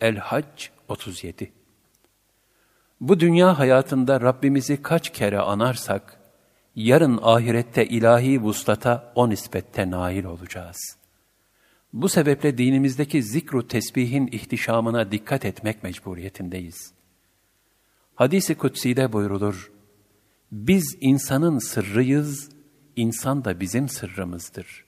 El-Hac 0.00 0.68
37 0.88 1.52
Bu 3.00 3.20
dünya 3.20 3.58
hayatında 3.58 4.20
Rabbimizi 4.20 4.82
kaç 4.82 5.12
kere 5.12 5.38
anarsak, 5.38 6.20
yarın 6.76 7.20
ahirette 7.22 7.86
ilahi 7.86 8.42
vuslata 8.42 9.12
o 9.14 9.28
nispette 9.28 9.90
nail 9.90 10.24
olacağız. 10.24 10.99
Bu 11.92 12.08
sebeple 12.08 12.58
dinimizdeki 12.58 13.22
zikru 13.22 13.68
tesbihin 13.68 14.26
ihtişamına 14.26 15.12
dikkat 15.12 15.44
etmek 15.44 15.82
mecburiyetindeyiz. 15.82 16.92
Hadis-i 18.14 18.54
Kutsi'de 18.54 19.12
buyrulur, 19.12 19.72
biz 20.52 20.96
insanın 21.00 21.58
sırrıyız, 21.58 22.50
insan 22.96 23.44
da 23.44 23.60
bizim 23.60 23.88
sırrımızdır. 23.88 24.84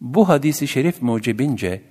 Bu 0.00 0.28
hadisi 0.28 0.68
şerif 0.68 1.02
mucibince, 1.02 1.82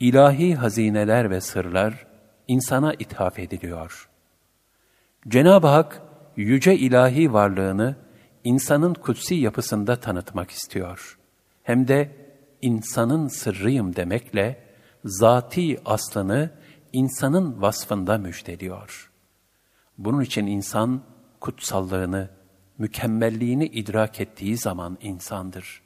ilahi 0.00 0.54
hazineler 0.54 1.30
ve 1.30 1.40
sırlar 1.40 2.06
insana 2.48 2.94
ithaf 2.94 3.38
ediliyor. 3.38 4.08
Cenab-ı 5.28 5.66
Hak, 5.66 6.02
yüce 6.36 6.76
ilahi 6.76 7.32
varlığını 7.32 7.96
insanın 8.44 8.94
kutsi 8.94 9.34
yapısında 9.34 9.96
tanıtmak 9.96 10.50
istiyor. 10.50 11.18
Hem 11.62 11.88
de 11.88 12.21
insanın 12.62 13.28
sırrıyım 13.28 13.96
demekle, 13.96 14.64
zati 15.04 15.78
aslını 15.84 16.50
insanın 16.92 17.62
vasfında 17.62 18.18
müjdeliyor. 18.18 19.10
Bunun 19.98 20.20
için 20.20 20.46
insan 20.46 21.02
kutsallığını, 21.40 22.30
mükemmelliğini 22.78 23.66
idrak 23.66 24.20
ettiği 24.20 24.56
zaman 24.56 24.98
insandır. 25.00 25.82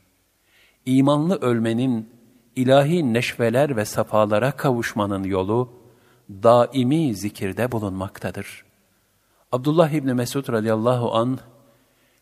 İmanlı 0.87 1.37
ölmenin, 1.37 2.11
ilahi 2.57 3.13
neşveler 3.15 3.77
ve 3.77 3.85
safalara 3.85 4.53
kavuşmanın 4.53 5.25
yolu, 5.25 5.73
daimi 6.31 7.15
zikirde 7.15 7.73
bulunmaktadır. 7.73 8.65
Abdullah 9.53 9.91
İbni 9.91 10.15
Mesud 10.15 10.53
radıyallahu 10.53 11.15
an 11.15 11.39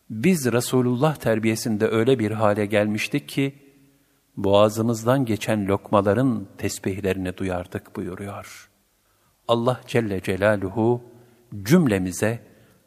biz 0.09 0.51
Resulullah 0.51 1.15
terbiyesinde 1.15 1.87
öyle 1.87 2.19
bir 2.19 2.31
hale 2.31 2.65
gelmiştik 2.65 3.29
ki, 3.29 3.64
boğazımızdan 4.37 5.25
geçen 5.25 5.67
lokmaların 5.67 6.47
tesbihlerini 6.57 7.37
duyardık 7.37 7.95
buyuruyor. 7.95 8.69
Allah 9.47 9.81
Celle 9.87 10.21
Celaluhu 10.21 11.01
cümlemize 11.63 12.39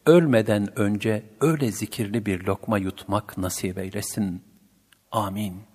ölmeden 0.07 0.79
önce 0.79 1.23
öyle 1.41 1.73
zikirli 1.73 2.27
bir 2.27 2.45
lokma 2.45 2.79
yutmak 2.79 3.39
nasip 3.39 3.79
eylesin. 3.79 4.43
Amin. 5.13 5.68